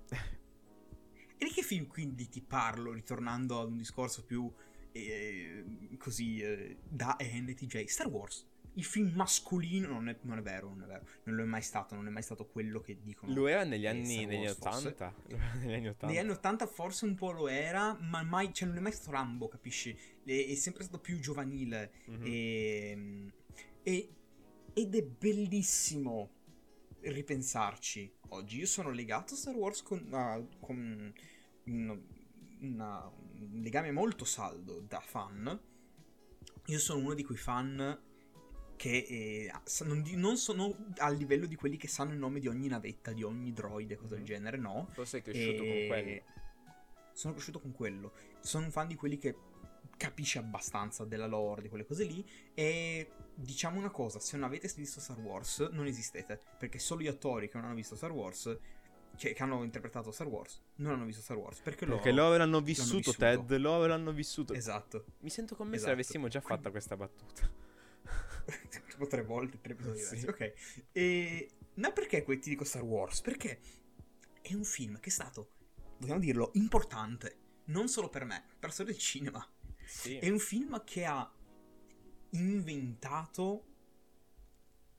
[1.36, 4.50] E di che film quindi ti parlo, ritornando ad un discorso più
[4.92, 5.64] eh,
[5.98, 7.84] così eh, da ENTJ?
[7.84, 8.46] Star Wars.
[8.76, 11.06] Il film mascolino non è, non è vero, non è vero.
[11.24, 13.32] Non lo è mai stato, non è mai stato quello che dicono.
[13.32, 14.88] Lo era negli anni, negli Wars, forse.
[14.88, 15.14] 80.
[15.28, 16.06] Lo era negli anni 80.
[16.06, 19.12] Negli anni 80 forse un po' lo era, ma mai, cioè non è mai stato
[19.12, 19.96] Rambo, capisci?
[20.24, 21.92] E- È sempre stato più giovanile.
[22.06, 22.24] Mhm.
[22.24, 23.32] E,
[23.84, 24.08] e-
[24.72, 26.30] ed è bellissimo
[27.00, 28.58] ripensarci oggi.
[28.58, 31.12] Io sono legato a Star Wars con, ah, con
[31.64, 32.00] un,
[32.60, 35.60] una- un legame molto saldo da fan.
[36.66, 37.98] Io sono uno di quei fan
[38.76, 39.52] che eh,
[39.84, 43.22] non, non sono a livello di quelli che sanno il nome di ogni navetta, di
[43.22, 44.24] ogni droide, cose del Mhm.
[44.26, 44.88] genere, no.
[44.92, 46.22] Forse è cresciuto con E- quello.
[47.12, 48.12] Sono cresciuto con quello.
[48.40, 49.36] Sono un fan di quelli che
[49.96, 52.26] capisce abbastanza della lore, di quelle cose lì.
[52.54, 56.40] E diciamo una cosa: se non avete visto Star Wars, non esistete.
[56.58, 58.56] Perché solo gli attori che non hanno visto Star Wars,
[59.16, 61.60] cioè che hanno interpretato Star Wars, non hanro visto Star Wars.
[61.60, 63.18] Perché, Perché loro l'hanno vissuto, vissuto.
[63.18, 63.56] Ted.
[63.58, 64.52] Loro l'hanno vissuto.
[64.54, 65.04] Esatto.
[65.20, 65.90] Mi sento come se Esatto.
[65.90, 67.50] l'avessimo già fatta Quindi- questa battuta.
[68.88, 70.26] tipo tre volte, tre episodi Sì.
[70.26, 70.52] Ok.
[70.92, 71.50] E.
[71.76, 73.20] Ma perché que- ti dico Star Wars?
[73.20, 73.58] Perché
[74.40, 75.50] è un film che è stato,
[75.98, 77.38] vogliamo dirlo, importante.
[77.66, 79.48] Non solo per me, per la storia del cinema.
[79.86, 80.16] Sì.
[80.18, 81.30] È un film che ha
[82.30, 83.64] inventato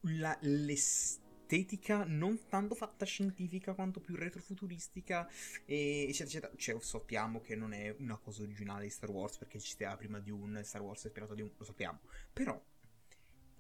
[0.02, 5.28] la- l'estetica non tanto fatta scientifica quanto più retrofuturistica
[5.66, 6.52] e eccetera eccetera.
[6.56, 10.20] Cioè, sappiamo che non è una cosa originale di Star Wars perché ci stava prima
[10.20, 12.00] di un Star Wars ispirato di un, lo sappiamo.
[12.34, 12.62] Però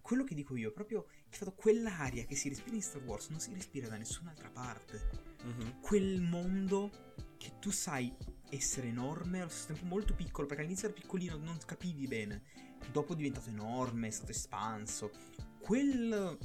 [0.01, 3.29] quello che dico io è proprio che fatto quell'aria che si respira in Star Wars
[3.29, 5.79] non si respira da nessun'altra parte Mhm.
[5.81, 6.89] quel mondo
[7.37, 8.15] che tu sai
[8.49, 12.43] essere enorme, allo stesso tempo molto piccolo, perché all'inizio era piccolino, non capivi bene.
[12.91, 15.11] Dopo è diventato enorme, è stato espanso.
[15.59, 16.37] Quel...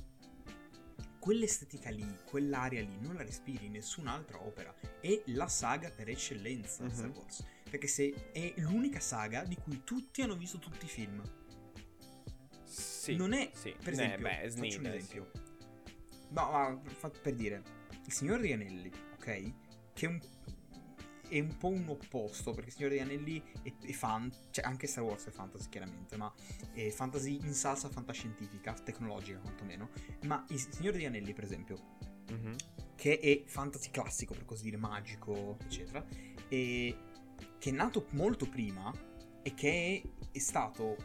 [1.19, 4.75] Quell'estetica lì, quell'area lì, non la respiri in nessun'altra opera.
[5.01, 6.91] È la saga per eccellenza Mhm.
[6.91, 7.45] Star Wars.
[7.69, 11.23] Perché se è l'unica saga di cui tutti hanno visto tutti i film.
[12.65, 13.75] Sì, Sì, non è, sì.
[13.83, 15.31] per Ne- esempio, beh, faccio un esempio.
[16.31, 16.81] No, ma
[17.21, 17.63] per dire,
[18.07, 19.53] il Signore degli Anelli, ok?
[19.93, 20.19] Che è un,
[21.31, 25.05] è un po' un opposto, perché Signore degli Anelli è, è fan, cioè anche Star
[25.05, 26.33] Wars è fantasy chiaramente, ma
[26.73, 29.91] è fantasy in salsa fantascientifica, tecnologica quantomeno.
[30.27, 31.97] Ma il Signore degli Anelli, per esempio,
[32.31, 32.57] Mhm.
[32.97, 36.05] che è fantasy classico, per così dire, magico, eccetera,
[36.49, 36.97] e
[37.59, 38.93] che è nato molto prima
[39.43, 40.97] e che è, è stato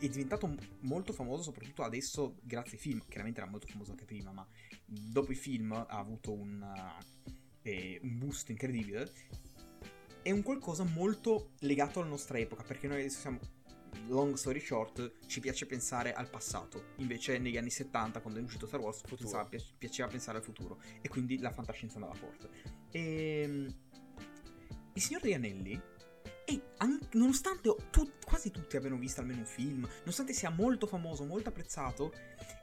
[0.00, 4.32] è diventato molto famoso soprattutto adesso grazie ai film, chiaramente era molto famoso anche prima,
[4.32, 4.46] ma
[4.84, 7.32] dopo i film ha avuto un, uh,
[7.68, 9.12] eh, un boost incredibile.
[10.22, 13.38] È un qualcosa molto legato alla nostra epoca, perché noi adesso siamo
[14.08, 16.92] long story short, ci piace pensare al passato.
[16.96, 20.80] Invece negli anni 70, quando è uscito Star Wars, pensava- pi- piaceva pensare al futuro.
[21.00, 22.48] E quindi la fantascienza andava forte.
[22.90, 23.66] E...
[24.94, 25.80] Il Signore degli Anelli,
[26.50, 31.26] e an- nonostante tu- quasi tutti abbiano visto almeno un film, nonostante sia molto famoso,
[31.26, 32.10] molto apprezzato,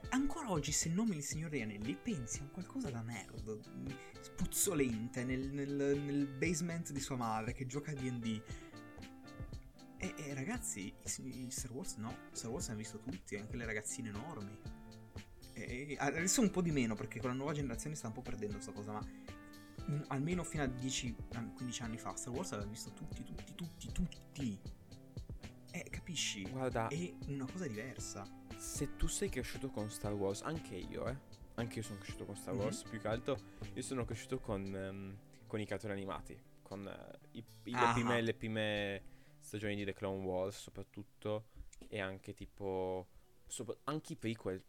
[0.08, 3.60] ancora oggi se nomini il Signore Anelli pensi a qualcosa da nerd,
[4.22, 8.42] spuzzolente nel, nel- nel basement di sua madre che gioca a D&D.
[9.98, 13.66] E, e ragazzi, i, i Star Wars no, Star Wars hanno visto tutti, anche le
[13.66, 14.58] ragazzine enormi.
[15.52, 18.54] E, adesso un po' di meno perché con la nuova generazione sta un po' perdendo
[18.54, 19.06] questa cosa, ma
[20.08, 24.60] almeno fino a 10-15 anni fa Star Wars aveva visto tutti, tutti, tutti, tutti.
[25.72, 26.42] Eh, capisci?
[26.48, 28.24] Guarda, È una cosa diversa.
[28.56, 31.16] se tu sei cresciuto con Star Wars, anche io, eh.
[31.54, 32.54] Anche io sono cresciuto con Star.
[32.54, 33.38] Wars, più che altro
[33.74, 37.92] io sono cresciuto con, ehm, con i cartoni animati, con eh, i- i- le, Ah.
[37.92, 39.02] prime, le prime
[39.38, 41.48] stagioni di The Clone Wars soprattutto
[41.88, 43.06] e anche tipo
[43.46, 44.62] sopra- anche i prequel,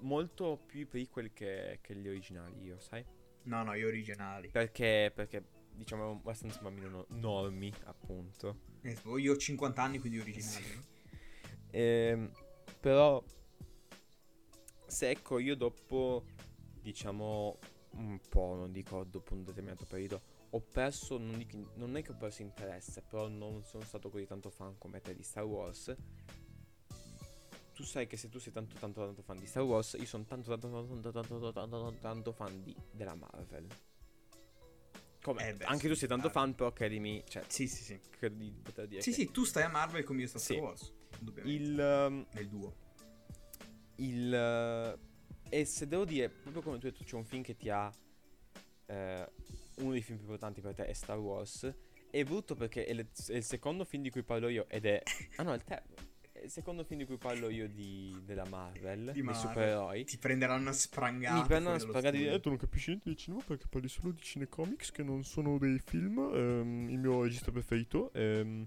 [0.00, 3.04] molto più i prequel che, che gli originali io, sai?
[3.44, 4.48] No, no, io originali.
[4.48, 8.58] Perché, perché diciamo abbastanza bambino no- normi, appunto.
[8.82, 10.64] Eh, Io ho 50 anni, quindi originali.
[10.64, 10.80] Sì.
[11.70, 12.30] Ehm,
[12.80, 13.22] però,
[14.86, 16.24] se ecco, io dopo,
[16.80, 17.58] diciamo,
[17.92, 22.12] un po', non dico dopo un determinato periodo, ho perso, non, dico- non è che
[22.12, 25.94] ho perso interesse, però non sono stato così tanto fan come te di Star Wars.
[27.74, 30.24] Tu sai che se tu sei tanto tanto tanto fan di Star Wars, io sono
[30.24, 33.66] tanto tanto tanto tanto tanto tanto, tanto, tanto fan di, della Marvel.
[35.22, 35.48] Come?
[35.48, 36.42] Eh beh, Anche sì, tu sei tanto Marvel.
[36.42, 37.98] fan, però credimi, cioè, Sì, sì, sì.
[38.10, 40.40] credo di poter dire Sì, che sì, tu stai a Marvel come io sto a
[40.40, 40.62] Star Sì.
[40.62, 40.92] Wars.
[41.44, 41.80] il...
[41.80, 42.74] ehm, Nel duo.
[43.96, 44.32] Il.
[44.34, 44.98] eh,
[45.48, 47.90] e se devo dire, proprio come tu hai detto, c'è un film che ti ha.
[48.86, 49.30] eh,
[49.78, 51.72] uno dei film più importanti per te è Star Wars.
[52.10, 55.02] È brutto perché è, le- è il secondo film di cui parlo io ed è.
[55.36, 56.03] Ah no, è il terzo.
[56.44, 59.48] Il secondo film di cui parlo io di, della Marvel, Di Marvel.
[59.48, 60.04] supereroi.
[60.04, 61.34] Ti prenderanno a sprangata.
[61.40, 64.12] Mi prendono a spagare di eh, tu non capisci niente di cinema perché parli solo
[64.12, 66.18] di cinecomics che non sono dei film.
[66.18, 68.66] ehm, il mio regista preferito ehm,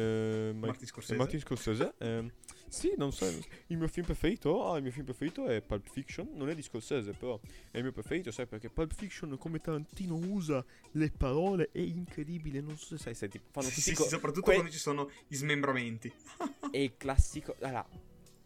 [0.00, 1.16] ehm, Mike- Martin Scorsese.
[1.16, 1.94] Martin Scorsese.
[1.98, 2.32] ehm,
[2.68, 3.24] sì, non so.
[3.68, 4.70] Il mio film preferito.
[4.70, 6.28] Ah, il mio film preferito è Pulp Fiction.
[6.34, 7.40] Non è di Scorsese, però
[7.70, 12.60] è il mio preferito, sai perché Pulp Fiction, come Tarantino usa le parole, è incredibile.
[12.60, 15.10] Non so se sai, tipo, fanno tutti sì, co- sì, soprattutto que- quando ci sono
[15.26, 16.12] gli smembramenti.
[16.70, 17.56] è il classico.
[17.60, 17.86] Allora,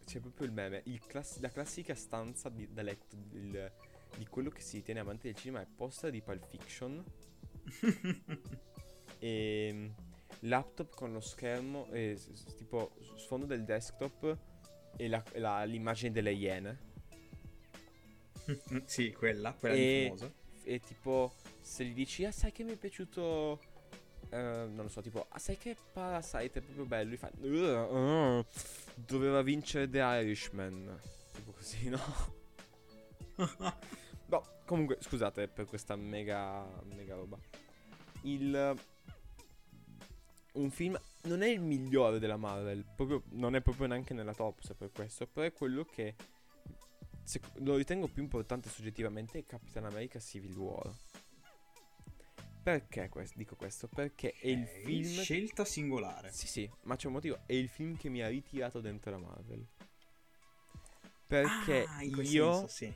[0.07, 0.83] c'è proprio il meme.
[0.87, 3.73] il class- la classica stanza di- da letto del-
[4.17, 7.03] di quello che si ritiene amante del cinema è poster di Pulp Fiction.
[9.19, 9.93] E
[10.45, 12.19] laptop con lo schermo, e
[12.57, 14.37] tipo sfondo del desktop
[14.97, 16.91] e la- la- l'immagine delle iene.
[18.87, 20.33] sì, quella, quella E- è famosa.
[20.65, 23.61] E tipo, se gli dici, ah, sai che mi è piaciuto.
[24.31, 27.11] eh, non lo so, tipo, ah, sai che Parasite è proprio bello?
[27.13, 28.45] Gli fa, "Ugh, uh,
[28.95, 30.99] doveva vincere The Irishman.
[31.35, 32.01] Tipo così, no?
[34.27, 37.39] No, comunque, scusate per questa mega, mega roba.
[38.23, 38.75] Il.
[40.53, 44.61] Un film non è il migliore della Marvel, proprio, non è proprio neanche nella top,
[44.61, 46.15] se per questo, però è quello che
[47.25, 50.91] sec- lo ritengo più importante soggettivamente è Capitan America Civil War.
[52.63, 53.89] Perché quest- dico questo?
[53.89, 55.21] Perché è il Ok, film...
[55.21, 56.31] Scelta singolare.
[56.33, 57.41] Sì, sì, ma c'è un motivo.
[57.45, 59.67] È il film che mi ha ritirato dentro la Marvel.
[61.27, 62.95] Perché Ah, io senso, sì.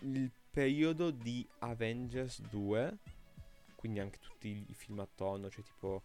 [0.00, 2.98] il periodo di Avengers 2,
[3.84, 6.04] quindi anche tutti i film attorno, cioè tipo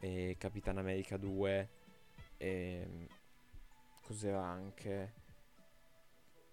[0.00, 1.70] eh, Capitan America 2,
[2.36, 3.06] ehm,
[4.02, 5.14] cos'era anche?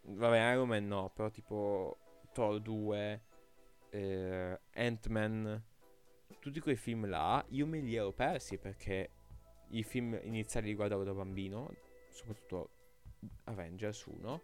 [0.03, 1.97] Vabbè, Iron Man no, però tipo
[2.31, 3.21] Thor 2,
[3.89, 5.61] eh, Ant-Man,
[6.39, 9.09] tutti quei film là, io me li ero persi perché
[9.71, 11.69] i film iniziali li guardavo da bambino,
[12.11, 12.69] soprattutto
[13.43, 14.41] Avengers 1.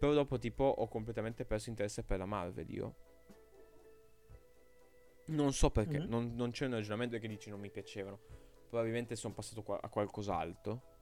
[0.00, 3.03] Però dopo tipo ho completamente perso interesse per la Marvel io.
[5.26, 6.08] Non so perché, Mhm.
[6.08, 8.18] non, non c'è un ragionamento che dici non mi piacevano.
[8.68, 10.92] Probabilmente sono passato qua- a qualcos'altro.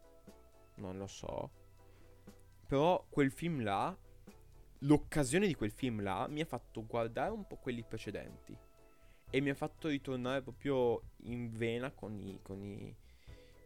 [0.77, 1.51] non lo so.
[2.67, 3.97] Però quel film là,
[4.81, 8.57] l'occasione di quel film là mi ha fatto guardare un po' quelli precedenti.
[9.31, 12.95] E mi ha fatto ritornare proprio in vena con i, con i,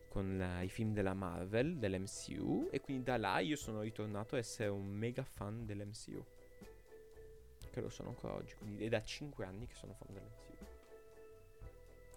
[0.09, 2.69] con la, i film della Marvel, dell'MCU.
[2.71, 6.25] E quindi da là io sono ritornato a essere un mega fan dell'MCU.
[7.71, 8.55] Che lo sono ancora oggi.
[8.57, 10.46] Quindi è da 5 anni che sono fan dell'MCU.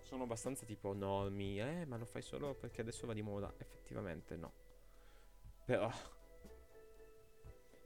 [0.10, 3.54] Sono abbastanza tipo normi, eh, ma lo fai solo perché adesso va di moda.
[3.60, 4.52] Effettivamente no.
[5.66, 5.88] Però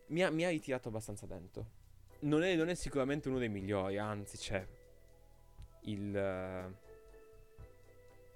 [0.08, 1.66] mi ha, mi ha ritirato abbastanza dentro.
[2.20, 4.66] Non è, non è sicuramente uno dei migliori, anzi, c'è
[5.82, 6.16] il...
[6.16, 6.74] eh,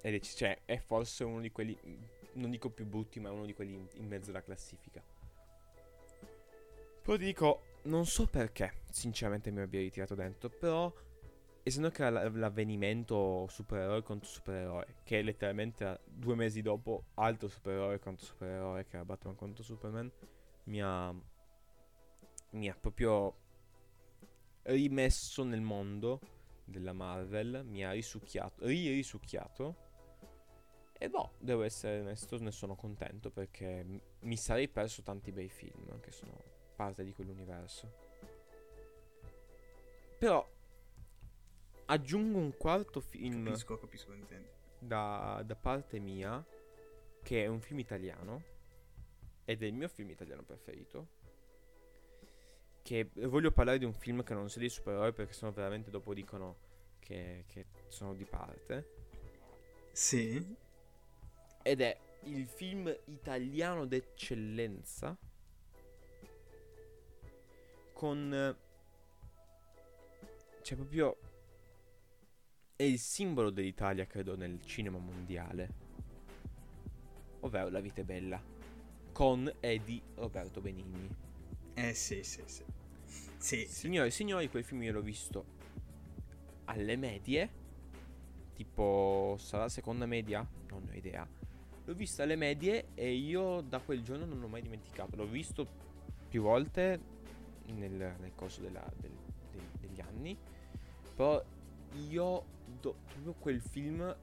[0.02, 1.78] ed è, cioè, è forse uno di quelli,
[2.34, 5.02] non dico più brutti, ma è uno di quelli in, in mezzo alla classifica.
[7.04, 10.94] Poi ti dico, non so perché, sinceramente mi abbia ritirato dentro, però
[11.68, 18.26] essendo che l'avvenimento supereroe contro supereroe, che letteralmente era due mesi dopo altro supereroe contro
[18.26, 20.12] supereroe, che era Batman contro Superman,
[20.66, 21.14] mi ha,
[22.52, 23.36] mi ha proprio
[24.64, 26.20] rimesso nel mondo
[26.64, 29.86] della Marvel, mi ha risucchiato, ri-risucchiato.
[31.00, 33.86] E boh, devo essere onesto, ne sono contento perché
[34.22, 36.34] mi sarei perso tanti bei film che sono
[36.76, 38.06] parte di quell'universo.
[40.18, 40.56] Però
[41.88, 44.48] aggiungo un quarto film Capisco, capisco cosa intendi.
[44.80, 46.44] da, da parte mia,
[47.22, 48.44] che è un film italiano,
[49.46, 51.16] ed è il mio film italiano preferito.
[52.82, 56.14] Che voglio parlare di un film che non sia di supereroi perché sennò veramente dopo
[56.14, 56.56] dicono
[57.00, 58.94] che, che sono di parte.
[59.92, 60.56] Sì.
[61.64, 65.18] Ed è il film italiano d'eccellenza
[67.92, 68.34] con...
[68.34, 68.56] eh,
[70.62, 71.18] Cioè proprio...
[72.78, 75.70] È il simbolo dell'Italia, credo, nel cinema mondiale.
[77.40, 78.40] Ovvero La vita è bella.
[79.12, 81.10] Con e di Roberto Benigni.
[81.74, 82.64] Eh sì, sì, sì.
[83.06, 83.68] Sì, sì.
[83.68, 85.44] Signori e signori, quel film io l'ho visto
[86.66, 87.50] alle medie.
[88.54, 90.48] Tipo, sarà seconda media?
[90.70, 91.28] Non ne ho idea.
[91.84, 95.16] L'ho visto alle medie e io da quel giorno non l'ho mai dimenticato.
[95.16, 95.66] L'ho visto
[96.30, 97.00] più volte
[97.70, 99.18] nel, nel corso della- del-
[99.52, 100.38] del- degli anni.
[101.16, 101.44] Però
[102.10, 102.44] io,
[102.88, 104.16] do- proprio quel film,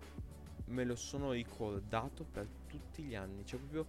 [0.66, 3.44] me lo sono ricordato per tutti gli anni.
[3.44, 3.86] Cioè, proprio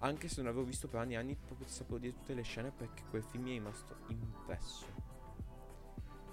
[0.00, 2.42] anche se non l'avevo visto per anni e anni, proprio ti sapevo dire tutte le
[2.42, 5.10] scene perché quel film mi è rimasto impresso.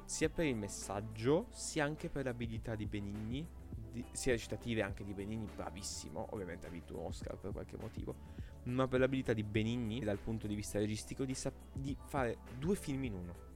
[0.05, 3.47] Sia per il messaggio, sia anche per l'abilità di Benigni,
[3.91, 8.15] di- sia recitative anche di Benigni, bravissimo, ovviamente ha vinto un Oscar per qualche motivo,
[8.63, 12.75] ma per l'abilità di Benigni dal punto di vista registico di, sap- di fare due
[12.75, 13.47] film in uno.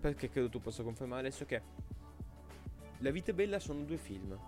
[0.00, 1.62] Perché credo tu possa confermare adesso che
[2.98, 4.38] La vita è bella sono due film.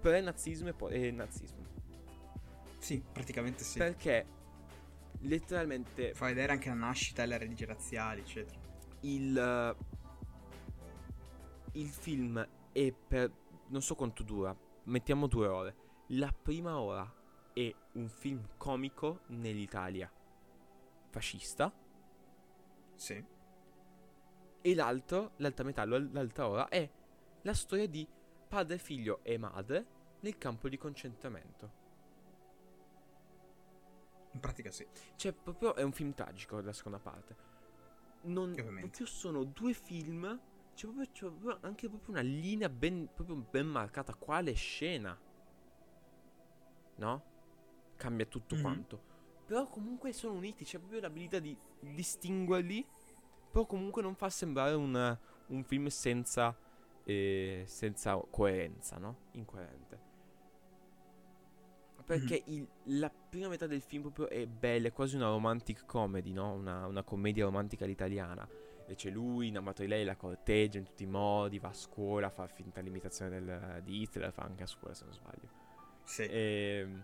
[0.00, 1.66] Pre-nazismo e poi e nazismo.
[2.78, 3.78] Sì, praticamente sì.
[3.78, 4.26] Perché
[5.20, 8.58] letteralmente Fa vedere anche la nascita e le religie razziali, eccetera.
[9.00, 9.76] il,
[11.72, 13.30] il film è per
[13.68, 15.76] non so quanto dura, mettiamo due ore.
[16.08, 17.12] La prima ora
[17.52, 20.10] è un film comico nell'Italia
[21.10, 21.72] fascista
[22.94, 23.24] Sì.
[24.62, 26.88] E l'altro, l'altra metà, l'altra ora è
[27.42, 28.06] la storia di
[28.48, 29.86] padre, figlio e madre
[30.20, 31.78] nel campo di concentramento.
[34.32, 34.86] In pratica sì.
[35.16, 37.48] Cioè, proprio è un film tragico la seconda parte.
[38.22, 40.38] Non, proprio sono due film.
[40.74, 44.14] C'è proprio, c'è proprio anche proprio una linea ben, proprio ben marcata.
[44.14, 45.18] Quale scena?
[46.96, 47.22] No?
[47.96, 48.60] Cambia tutto Mhm.
[48.62, 49.02] quanto.
[49.46, 50.64] Però comunque sono uniti.
[50.64, 52.86] C'è proprio l'abilità di distinguerli.
[53.50, 56.56] Però comunque non fa sembrare un, un film senza,
[57.04, 59.16] eh, senza coerenza, no?
[59.32, 60.08] Incoerente.
[62.04, 62.66] Perché il-
[62.98, 66.52] la prima metà del film proprio è bella, è quasi una romantic comedy, no?
[66.54, 68.48] Una, una commedia romantica all'italiana.
[68.86, 72.28] E c'è lui innamorato di lei, la corteggia in tutti i modi, va a scuola,
[72.30, 75.48] fa finta l'imitazione del, di Hitler, fa anche a scuola se non sbaglio.
[76.02, 76.22] Sì.
[76.24, 77.00] E mm,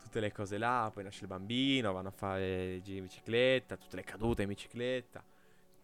[0.00, 3.96] tutte le cose là, poi nasce il bambino, vanno a fare giri in bicicletta, tutte
[3.96, 5.24] le cadute in bicicletta,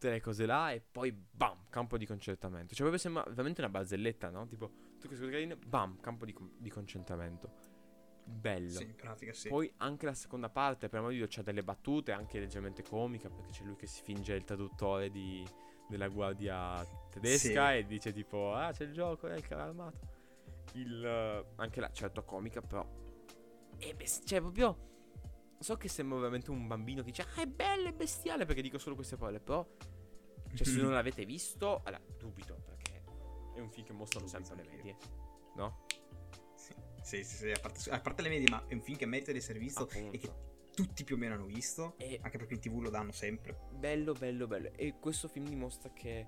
[0.03, 2.75] tutte le cose là e poi bam, campo di concentramento.
[2.75, 4.47] Cioè proprio sembra veramente una barzelletta, no?
[4.49, 7.71] Tipo, queste cose carine, bam, campo di, di concentramento.
[8.25, 8.71] Bello.
[8.71, 9.49] Sì, in pratica sì.
[9.49, 13.29] Poi anche la seconda parte, per modo di dire, c'ha delle battute anche leggermente comica,
[13.31, 15.47] perché c'è lui che si finge il traduttore di-
[15.89, 17.77] della guardia tedesca Sì.
[17.77, 20.01] e dice tipo, ah c'è il gioco, è il carro armato.
[20.75, 22.85] Il, eh, anche là, certo comica, però...
[23.79, 24.91] È bes- cioè proprio...
[25.63, 28.79] So che sembra veramente un bambino che dice, ah è bello, è bestiale, perché dico
[28.79, 29.67] solo queste parole, però...
[30.55, 33.03] Cioè se non l'avete visto, allora, dubito, perché
[33.55, 34.97] è un film che mostrano sempre le medie,
[35.57, 35.87] no?
[36.57, 39.07] Sì, Sì, sì, sì, a parte, a parte le medie, ma è un film che
[39.07, 40.71] merita di essere visto e che Appunto.
[40.75, 43.59] tutti più o meno hanno visto, E anche perché in tv lo danno sempre.
[43.73, 44.71] bello, bello, bello.
[44.75, 46.27] E questo film dimostra che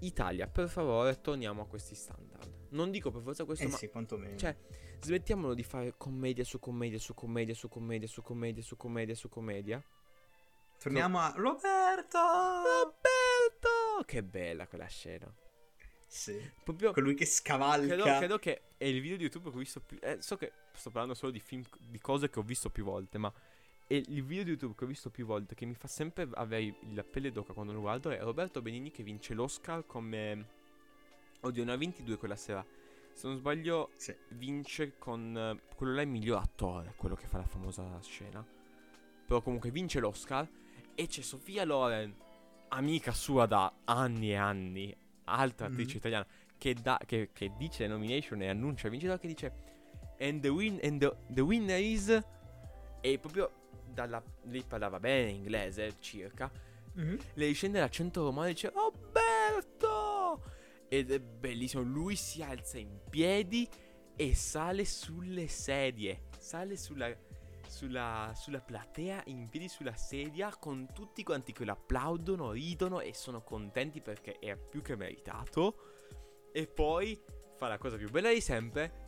[0.00, 2.68] Italia, per favore, torniamo a questi standard.
[2.70, 4.36] Non dico per forza questo, Eh ma sì, quantomeno.
[4.36, 4.56] Cioè,
[5.00, 9.28] smettiamolo di fare commedia su commedia su commedia su commedia su commedia su commedia su
[9.28, 9.82] commedia.
[10.78, 12.18] Torniamo a Roberto!
[12.18, 14.04] Roberto!
[14.04, 15.32] Che bella quella scena.
[16.06, 16.38] Sì.
[16.62, 17.86] Proprio Colui che scavalca.
[17.86, 20.52] credo, credo che è il video di YouTube che ho visto più eh, so che
[20.72, 23.32] sto parlando solo di film di cose che ho visto più volte, ma
[23.86, 26.76] è il video di YouTube che ho visto più volte che mi fa sempre avere
[26.94, 30.54] la pelle d'oca quando lo guardo è Roberto Benigni che vince l'Oscar come
[31.46, 32.64] Oddio, ne ha 22 quella sera.
[33.16, 34.14] Se non sbaglio Sì.
[34.28, 38.44] vince con eh, quello là è il miglior attore, quello che fa la famosa scena.
[39.26, 40.46] Però comunque vince l'Oscar
[40.94, 42.14] e c'è Sofia Loren,
[42.68, 44.94] amica sua da anni e anni,
[45.24, 45.96] altra attrice Mhm.
[45.96, 46.26] italiana,
[46.58, 49.52] che, da- che- che dice le nomination e annuncia il vincitore che dice
[50.18, 52.08] And the, win- and the, the winner is...
[53.00, 53.50] E proprio
[53.92, 54.22] dalla...
[54.42, 56.50] Lei parlava bene inglese circa.
[56.92, 57.18] Mhm.
[57.34, 59.15] Lei scende l'accento romano e dice Roberto!
[60.88, 61.82] Ed è bellissimo.
[61.82, 63.68] Lui si alza in piedi
[64.14, 66.28] e sale sulle sedie.
[66.38, 67.14] Sale sulla,
[67.66, 73.14] sulla, sulla platea, in piedi sulla sedia, con tutti quanti che lo applaudono, ridono e
[73.14, 75.94] sono contenti perché è più che meritato.
[76.52, 77.20] E poi
[77.56, 79.04] fa la cosa più bella di sempre.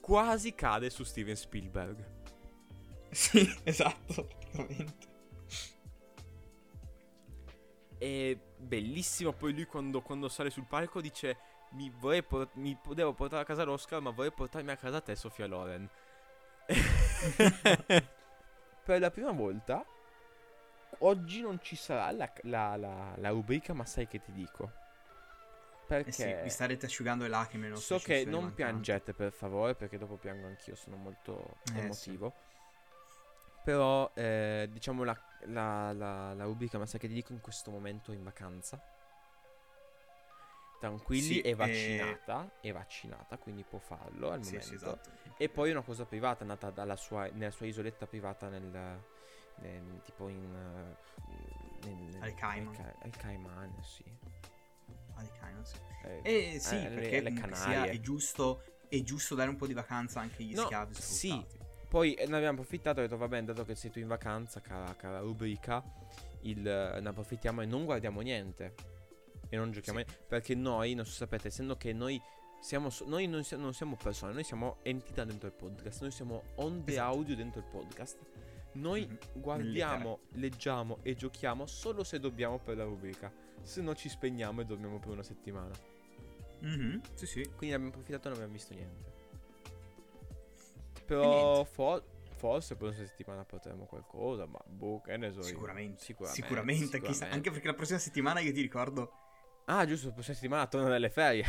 [0.00, 2.22] Quasi cade su Steven Spielberg.
[3.10, 5.13] Sì, esatto, praticamente.
[7.98, 9.32] È bellissimo.
[9.32, 11.36] Poi lui quando, quando sale sul palco dice:
[11.70, 15.14] mi, vorrei por- mi devo portare a casa l'Oscar, ma vorrei portarmi a casa te,
[15.16, 15.88] Sofia Loren.
[18.84, 19.84] per la prima volta,
[20.98, 24.72] oggi non ci sarà la, la- la- la rubrica, ma sai che ti dico.
[25.86, 27.68] Perché Eh sì, vi starete asciugando le lacrime.
[27.68, 28.54] non so che non mancanti.
[28.54, 32.32] piangete, per favore, perché dopo piango anch'io, sono molto Eh, emotivo.
[33.64, 35.16] Però, eh, diciamo, la,
[35.46, 38.80] la, la, la rubrica, ma sai che ti dico in questo momento in vacanza.
[40.78, 44.66] Tranquilli, Sì, è eh, vaccinata, è vaccinata, quindi può farlo al Sì, momento.
[44.66, 45.10] sì, esatto.
[45.38, 49.00] E poi una cosa privata, è nata dalla sua, nella sua isoletta privata nel,
[49.56, 50.96] nel- tipo in...
[51.24, 52.74] eh, nel- Al Cayman.
[52.74, 54.04] al Ca- al Cayman, sì.
[54.04, 55.76] Di Cayman, sì.
[56.02, 57.90] Eh, Eh sì, eh, le- perché le sia, Canarie.
[57.92, 61.46] è giusto, è giusto dare un po' di vacanza anche agli No, schiavi sì.
[61.94, 64.60] Poi eh, ne abbiamo approfittato e ho detto, vabbè, dato che sei tu in vacanza,
[64.60, 65.80] cara, cara rubrica,
[66.40, 68.74] il, eh, ne approfittiamo e non guardiamo niente.
[69.48, 70.04] E non giochiamo Sì.
[70.06, 70.24] niente.
[70.26, 72.20] Perché noi, non so sapete, essendo che noi
[72.60, 76.42] siamo, noi non, si- non siamo persone, noi siamo entità dentro il podcast, noi siamo
[76.56, 77.14] onde Esatto.
[77.16, 78.18] audio dentro il podcast.
[78.72, 79.18] Noi Mhm.
[79.40, 83.32] guardiamo, leggiamo e giochiamo solo se dobbiamo per la rubrica.
[83.62, 85.70] Se no ci spegniamo e dormiamo per una settimana.
[86.58, 87.42] Mhm, Sì, sì.
[87.56, 89.13] Quindi abbiamo approfittato e non abbiamo visto niente.
[91.06, 91.70] Però niente.
[91.70, 92.04] fo-
[92.36, 95.44] forse per una settimana potremo qualcosa, ma boh, che ne so io.
[95.44, 96.02] Sicuramente.
[96.02, 96.42] Sicuramente.
[96.42, 97.34] Sicuramente, chissà, sicuramente.
[97.36, 99.12] anche perché la prossima settimana io ti ricordo.
[99.66, 101.44] Ah, giusto, la prossima settimana torno dalle ferie.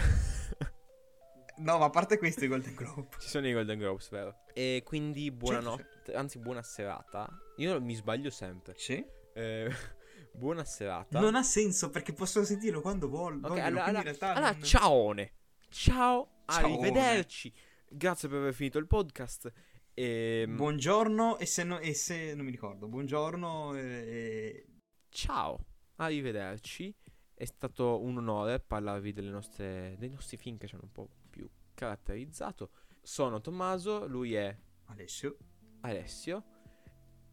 [1.57, 3.07] No, ma a parte questo, i Golden Globe.
[3.17, 4.39] Ci sono i Golden Globes, vero?
[4.53, 7.29] E quindi buonanotte, anzi buona serata.
[7.57, 8.73] Io mi sbaglio sempre.
[8.77, 9.03] Sì.
[9.33, 9.69] Eh,
[10.33, 11.17] buona serata.
[11.19, 13.65] Non ha senso perché possono sentirlo quando vol- Ok, vogliono.
[13.67, 15.31] allora, allora, allora non- ciaone.
[15.69, 16.73] Ciao, Ciaone.
[16.73, 17.53] arrivederci.
[17.89, 19.51] Grazie per aver finito il podcast.
[19.93, 24.65] E, Buongiorno e se, no- e se non mi ricordo, buongiorno e...
[25.09, 25.65] Ciao,
[25.95, 26.93] arrivederci.
[27.33, 31.09] È stato un onore parlarvi delle nostre, dei nostri film che ci hanno un po'
[31.29, 32.71] più caratterizzato.
[33.01, 35.37] Sono Tommaso, lui è Alessio.
[35.81, 36.43] Alessio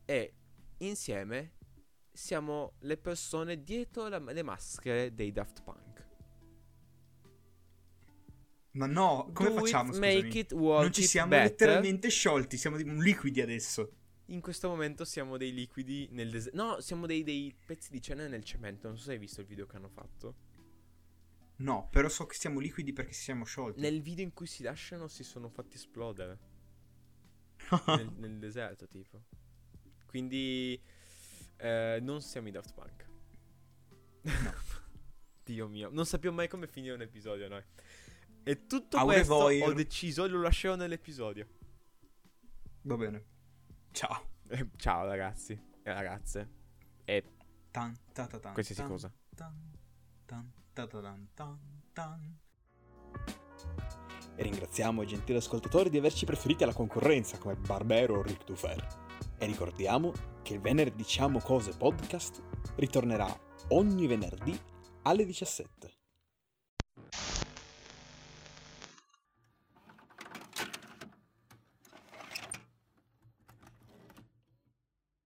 [0.05, 0.35] e
[0.79, 1.55] insieme
[2.13, 5.91] siamo le persone dietro la- le maschere dei Daft Punk.
[8.73, 9.93] Ma no, come Do it, facciamo?
[9.99, 10.39] make Scusami?
[10.39, 11.51] it work Non ci it siamo better.
[11.51, 13.93] letteralmente sciolti, siamo di- liquidi adesso.
[14.27, 16.57] In questo momento siamo dei liquidi nel deserto.
[16.57, 18.89] No, siamo dei, dei pezzi di cena nel cemento.
[18.89, 20.35] Non so se hai visto il video che hanno fatto.
[21.57, 23.79] No, però so che siamo liquidi perché siamo sciolti.
[23.81, 26.39] Nel video in cui si lasciano si sono fatti esplodere.
[27.89, 29.23] nel, nel deserto, tipo.
[30.07, 30.81] Quindi
[31.59, 33.07] eh, non siamo i Daft Punk.
[35.45, 37.62] Dio mio, non sappiamo mai come finire un episodio noi.
[38.45, 39.68] E tutto Aure questo voir.
[39.68, 41.47] ho deciso e lo lascerò nell'episodio.
[42.82, 43.24] Va bene.
[43.93, 44.30] Ciao.
[44.49, 46.51] Eh, ciao ragazzi e ragazze.
[47.05, 47.24] E
[47.70, 49.12] Tan, ta, ta, tan, qualsiasi tan, cosa.
[49.34, 49.72] tan,
[50.26, 51.59] tan, ta, ta, tan, tan,
[51.93, 52.38] tan.
[54.34, 58.86] E ringraziamo i gentili ascoltatori di averci preferiti alla concorrenza come Barbero o Ric Dufer.
[59.38, 60.12] E ricordiamo
[60.43, 62.43] che il Venerdì Diciamo Cose podcast
[62.76, 63.26] ritornerà
[63.68, 64.59] ogni venerdì
[65.03, 65.90] alle 17.